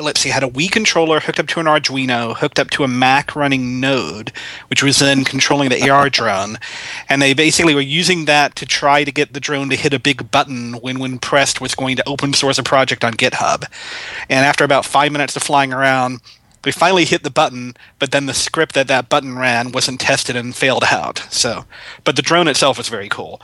[0.00, 2.88] Let's see, had a Wii controller hooked up to an Arduino, hooked up to a
[2.88, 4.32] Mac running Node,
[4.68, 6.58] which was then controlling the AR drone.
[7.08, 9.98] And they basically were using that to try to get the drone to hit a
[9.98, 13.64] big button when, when pressed, was going to open source a project on GitHub.
[14.28, 16.20] And after about five minutes of flying around,
[16.64, 20.36] we finally hit the button, but then the script that that button ran wasn't tested
[20.36, 21.18] and failed out.
[21.30, 21.64] So,
[22.04, 23.40] but the drone itself was very cool.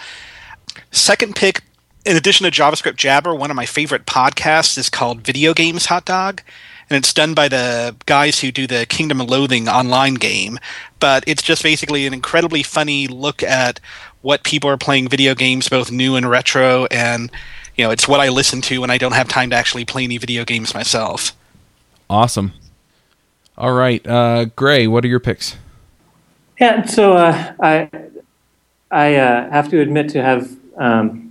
[0.90, 1.62] Second pick,
[2.06, 6.04] in addition to JavaScript Jabber, one of my favorite podcasts is called Video Games Hot
[6.04, 6.40] Dog.
[6.88, 10.60] And it's done by the guys who do the Kingdom of Loathing online game.
[11.00, 13.80] But it's just basically an incredibly funny look at
[14.22, 16.86] what people are playing video games, both new and retro.
[16.92, 17.28] And,
[17.74, 20.04] you know, it's what I listen to when I don't have time to actually play
[20.04, 21.32] any video games myself.
[22.08, 22.52] Awesome.
[23.58, 25.56] All right, uh, Gray, what are your picks?
[26.60, 27.90] Yeah, so uh, I
[28.90, 31.25] I uh, have to admit to have um,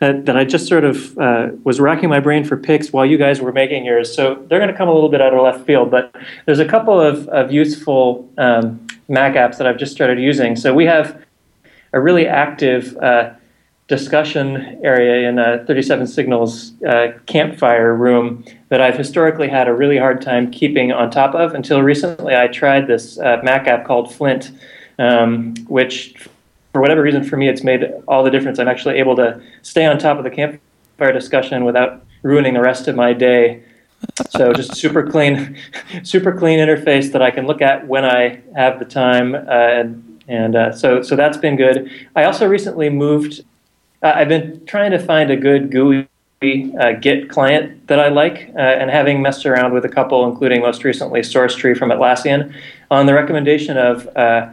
[0.00, 3.18] that, that, I just sort of uh, was racking my brain for picks while you
[3.18, 4.14] guys were making yours.
[4.14, 6.14] So they're going to come a little bit out of left field, but
[6.46, 10.56] there's a couple of, of useful um, Mac apps that I've just started using.
[10.56, 11.22] So we have
[11.92, 13.32] a really active uh,
[13.88, 19.98] discussion area in a 37 Signals uh, campfire room that I've historically had a really
[19.98, 24.14] hard time keeping on top of until recently I tried this uh, Mac app called
[24.14, 24.52] Flint,
[25.00, 26.14] um, which
[26.72, 28.58] for whatever reason for me it's made all the difference.
[28.58, 32.88] I'm actually able to stay on top of the campfire discussion without ruining the rest
[32.88, 33.62] of my day.
[34.30, 35.58] So just super clean,
[36.02, 40.22] super clean interface that I can look at when I have the time, uh, and
[40.26, 41.90] and uh, so so that's been good.
[42.16, 43.42] I also recently moved
[44.02, 46.06] uh, I've been trying to find a good GUI
[46.78, 50.62] uh, Git client that I like, uh, and having messed around with a couple, including
[50.62, 52.54] most recently SourceTree from Atlassian,
[52.90, 54.50] on the recommendation of uh,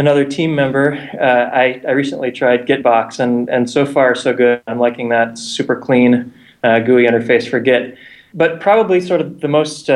[0.00, 4.62] another team member, uh, I, I, recently tried Gitbox, and, and so far so good.
[4.66, 6.32] I'm liking that super clean
[6.64, 7.96] uh, GUI interface for Git.
[8.32, 9.90] But probably sort of the most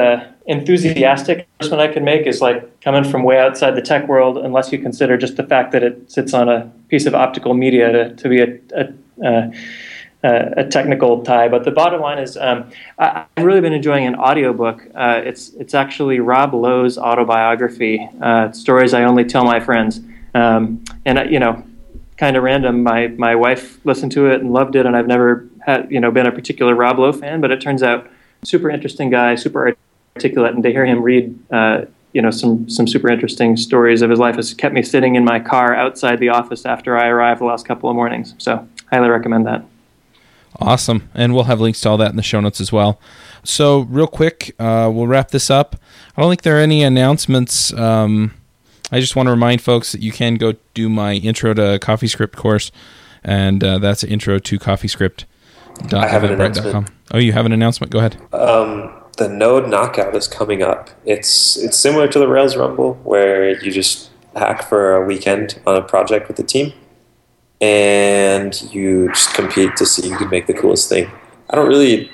[0.46, 4.72] enthusiastic assessment I could make is like coming from way outside the tech world, unless
[4.72, 8.14] you consider just the fact that it sits on a piece of optical media to,
[8.14, 8.58] to be a,
[9.24, 9.52] a,
[10.24, 11.48] a, technical tie.
[11.48, 14.86] But the bottom line is, um, I, have really been enjoying an audiobook.
[14.94, 20.00] Uh, it's it's actually Rob Lowe's autobiography, uh, stories I only tell my friends.
[20.34, 21.62] Um, and you know,
[22.16, 22.82] kind of random.
[22.82, 26.10] My my wife listened to it and loved it, and I've never had you know
[26.10, 28.10] been a particular Rob Lowe fan, but it turns out
[28.44, 29.76] super interesting guy, super
[30.16, 34.10] articulate, and to hear him read, uh, you know, some some super interesting stories of
[34.10, 37.40] his life has kept me sitting in my car outside the office after I arrived
[37.40, 38.34] the last couple of mornings.
[38.38, 39.64] So, highly recommend that.
[40.60, 43.00] Awesome, and we'll have links to all that in the show notes as well.
[43.42, 45.76] So, real quick, uh, we'll wrap this up.
[46.16, 47.72] I don't think there are any announcements.
[47.72, 48.34] Um,
[48.92, 52.36] I just want to remind folks that you can go do my intro to CoffeeScript
[52.36, 52.70] course,
[53.24, 55.24] and uh, that's intro to CoffeeScript.
[55.92, 56.90] I have an announcement.
[57.12, 57.92] Oh, you have an announcement?
[57.92, 58.16] Go ahead.
[58.32, 60.90] Um, the Node Knockout is coming up.
[61.04, 65.76] It's it's similar to the Rails Rumble, where you just hack for a weekend on
[65.76, 66.72] a project with the team,
[67.64, 71.10] and you just compete to see who can make the coolest thing.
[71.48, 72.10] I don't really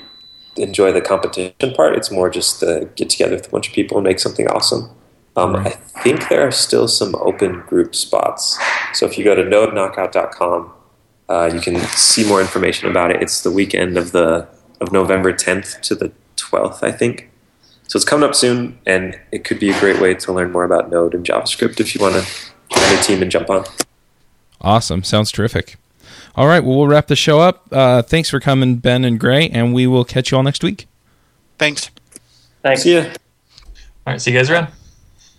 [0.56, 1.96] enjoy the competition part.
[1.96, 4.90] It's more just to get together with a bunch of people and make something awesome.
[5.36, 8.58] Um, I think there are still some open group spots.
[8.94, 10.72] So if you go to nodeknockout.com,
[11.28, 13.20] uh, you can see more information about it.
[13.20, 14.48] It's the weekend of the
[14.80, 17.28] of November 10th to the 12th, I think.
[17.88, 20.64] So it's coming up soon, and it could be a great way to learn more
[20.64, 22.22] about Node and JavaScript if you want to
[22.72, 23.64] join a team and jump on.
[24.60, 25.02] Awesome.
[25.02, 25.76] Sounds terrific.
[26.36, 26.62] All right.
[26.62, 27.66] Well, we'll wrap the show up.
[27.72, 30.86] Uh, thanks for coming, Ben and Gray, and we will catch you all next week.
[31.58, 31.90] Thanks.
[32.62, 32.82] Thanks.
[32.82, 33.04] See ya.
[33.04, 33.12] All
[34.06, 34.20] right.
[34.20, 34.68] See you guys around.